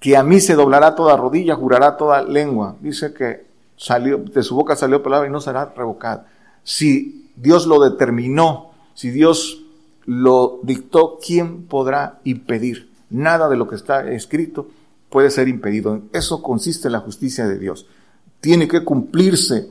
Que 0.00 0.16
a 0.16 0.22
mí 0.22 0.40
se 0.40 0.54
doblará 0.54 0.94
toda 0.94 1.14
rodilla, 1.14 1.56
jurará 1.56 1.98
toda 1.98 2.22
lengua. 2.22 2.76
Dice 2.80 3.12
que 3.12 3.44
salió, 3.76 4.16
de 4.16 4.42
su 4.42 4.54
boca 4.54 4.76
salió 4.76 5.02
palabra 5.02 5.28
y 5.28 5.30
no 5.30 5.42
será 5.42 5.74
revocada. 5.76 6.26
Si 6.62 7.30
Dios 7.36 7.66
lo 7.66 7.80
determinó, 7.80 8.70
si 8.94 9.10
Dios 9.10 9.62
lo 10.06 10.60
dictó, 10.62 11.18
¿quién 11.22 11.66
podrá 11.66 12.20
impedir? 12.24 12.90
Nada 13.10 13.50
de 13.50 13.58
lo 13.58 13.68
que 13.68 13.76
está 13.76 14.10
escrito 14.10 14.68
puede 15.10 15.28
ser 15.28 15.48
impedido. 15.48 15.96
En 15.96 16.08
eso 16.14 16.42
consiste 16.42 16.88
la 16.88 17.00
justicia 17.00 17.46
de 17.46 17.58
Dios. 17.58 17.86
Tiene 18.40 18.68
que 18.68 18.82
cumplirse 18.82 19.68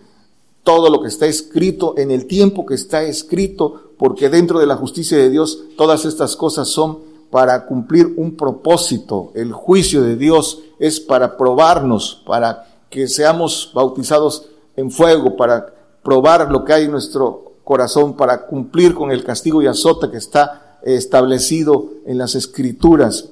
todo 0.63 0.89
lo 0.89 1.01
que 1.01 1.07
está 1.07 1.25
escrito 1.25 1.95
en 1.97 2.11
el 2.11 2.25
tiempo 2.25 2.65
que 2.65 2.75
está 2.75 3.03
escrito, 3.03 3.91
porque 3.97 4.29
dentro 4.29 4.59
de 4.59 4.67
la 4.67 4.75
justicia 4.75 5.17
de 5.17 5.29
Dios 5.29 5.63
todas 5.77 6.05
estas 6.05 6.35
cosas 6.35 6.67
son 6.67 6.99
para 7.29 7.65
cumplir 7.65 8.13
un 8.17 8.35
propósito. 8.35 9.31
El 9.35 9.51
juicio 9.51 10.01
de 10.03 10.15
Dios 10.15 10.61
es 10.79 10.99
para 10.99 11.37
probarnos, 11.37 12.21
para 12.25 12.67
que 12.89 13.07
seamos 13.07 13.71
bautizados 13.73 14.47
en 14.75 14.91
fuego, 14.91 15.35
para 15.35 15.73
probar 16.03 16.51
lo 16.51 16.63
que 16.63 16.73
hay 16.73 16.83
en 16.85 16.91
nuestro 16.91 17.43
corazón 17.63 18.15
para 18.15 18.45
cumplir 18.45 18.93
con 18.93 19.11
el 19.11 19.23
castigo 19.23 19.61
y 19.61 19.67
azote 19.67 20.09
que 20.11 20.17
está 20.17 20.77
establecido 20.83 21.89
en 22.05 22.17
las 22.17 22.35
escrituras. 22.35 23.29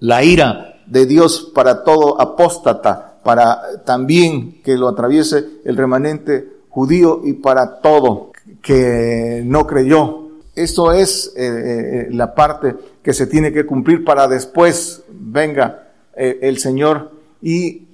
La 0.00 0.24
ira 0.24 0.82
de 0.86 1.06
Dios 1.06 1.50
para 1.54 1.84
todo 1.84 2.20
apóstata, 2.20 3.11
para 3.22 3.82
también 3.84 4.62
que 4.62 4.76
lo 4.76 4.88
atraviese 4.88 5.44
el 5.64 5.76
remanente 5.76 6.48
judío 6.68 7.20
y 7.24 7.34
para 7.34 7.80
todo 7.80 8.32
que 8.62 9.42
no 9.44 9.66
creyó. 9.66 10.28
Esto 10.54 10.92
es 10.92 11.32
eh, 11.36 11.46
eh, 11.46 12.08
la 12.10 12.34
parte 12.34 12.74
que 13.02 13.14
se 13.14 13.26
tiene 13.26 13.52
que 13.52 13.64
cumplir 13.64 14.04
para 14.04 14.28
después 14.28 15.02
venga 15.08 15.88
eh, 16.16 16.40
el 16.42 16.58
Señor 16.58 17.10
y 17.40 17.86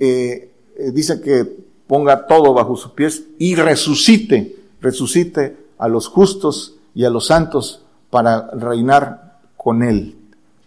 dice 0.92 1.22
que 1.22 1.46
ponga 1.86 2.26
todo 2.26 2.52
bajo 2.52 2.76
sus 2.76 2.92
pies 2.92 3.22
y 3.38 3.54
resucite 3.54 4.58
resucite 4.80 5.56
a 5.78 5.88
los 5.88 6.08
justos 6.08 6.76
y 6.94 7.04
a 7.04 7.10
los 7.10 7.26
santos 7.26 7.84
para 8.10 8.50
reinar 8.52 9.38
con 9.56 9.82
Él. 9.82 10.16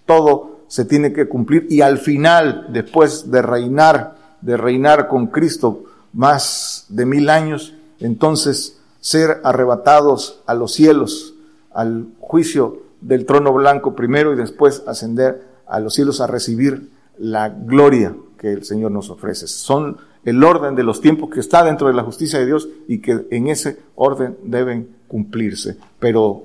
Todo 0.06 0.62
se 0.68 0.86
tiene 0.86 1.14
que 1.14 1.28
cumplir 1.28 1.68
y 1.70 1.82
al 1.82 1.98
final, 1.98 2.68
después 2.72 3.30
de 3.30 3.42
reinar, 3.42 4.16
de 4.42 4.58
reinar 4.58 5.08
con 5.08 5.28
Cristo 5.28 5.84
más 6.14 6.86
de 6.90 7.06
mil 7.06 7.30
años, 7.30 7.74
entonces 8.00 8.80
ser 9.00 9.42
arrebatados 9.44 10.42
a 10.46 10.54
los 10.54 10.74
cielos, 10.74 11.36
al 11.74 12.08
juicio 12.20 12.82
del 13.02 13.26
trono 13.26 13.54
blanco 13.54 13.96
primero 13.96 14.34
y 14.34 14.38
después 14.38 14.84
ascender 14.88 15.44
a 15.68 15.80
los 15.80 15.94
cielos 15.94 16.22
a 16.22 16.28
recibir 16.28 16.90
la 17.18 17.50
gloria 17.50 18.16
que 18.38 18.52
el 18.52 18.64
Señor 18.64 18.92
nos 18.92 19.10
ofrece. 19.10 19.48
Son 19.48 19.98
el 20.24 20.44
orden 20.44 20.76
de 20.76 20.84
los 20.84 21.02
tiempos 21.02 21.30
que 21.30 21.40
está 21.40 21.64
dentro 21.64 21.88
de 21.88 21.94
la 21.94 22.04
justicia 22.04 22.40
de 22.40 22.46
Dios 22.46 22.70
y 22.88 23.00
que 23.00 23.26
en 23.32 23.48
ese 23.48 23.80
orden 23.96 24.38
deben 24.44 24.90
cumplirse. 25.08 25.78
Pero 26.00 26.44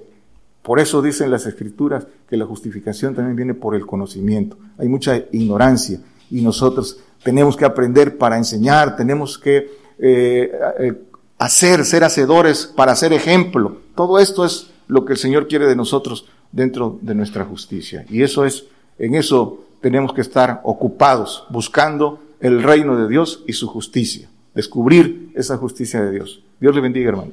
por 0.62 0.80
eso 0.80 1.02
dicen 1.02 1.30
las 1.30 1.46
escrituras 1.46 2.06
que 2.28 2.36
la 2.36 2.46
justificación 2.46 3.14
también 3.14 3.36
viene 3.36 3.54
por 3.54 3.74
el 3.74 3.86
conocimiento. 3.86 4.56
Hay 4.78 4.88
mucha 4.88 5.16
ignorancia 5.32 6.00
y 6.30 6.42
nosotros 6.42 6.98
tenemos 7.22 7.56
que 7.56 7.64
aprender 7.64 8.18
para 8.18 8.36
enseñar, 8.36 8.96
tenemos 8.96 9.38
que 9.38 9.70
eh, 9.98 10.52
eh, 10.78 10.94
hacer, 11.38 11.84
ser 11.84 12.04
hacedores 12.04 12.66
para 12.66 12.94
ser 12.94 13.12
ejemplo. 13.12 13.78
Todo 13.94 14.18
esto 14.18 14.44
es 14.44 14.70
lo 14.88 15.04
que 15.04 15.14
el 15.14 15.18
Señor 15.18 15.48
quiere 15.48 15.66
de 15.66 15.76
nosotros 15.76 16.26
dentro 16.52 16.98
de 17.02 17.14
nuestra 17.14 17.44
justicia. 17.44 18.04
Y 18.08 18.22
eso 18.22 18.44
es 18.44 18.66
En 18.98 19.14
eso 19.14 19.64
tenemos 19.82 20.14
que 20.14 20.22
estar 20.22 20.62
ocupados, 20.64 21.44
buscando 21.50 22.18
el 22.40 22.62
reino 22.62 22.96
de 22.96 23.08
Dios 23.08 23.42
y 23.46 23.52
su 23.52 23.68
justicia, 23.68 24.28
descubrir 24.54 25.30
esa 25.34 25.58
justicia 25.58 26.00
de 26.02 26.12
Dios. 26.12 26.42
Dios 26.60 26.74
le 26.74 26.80
bendiga, 26.80 27.10
hermano. 27.10 27.32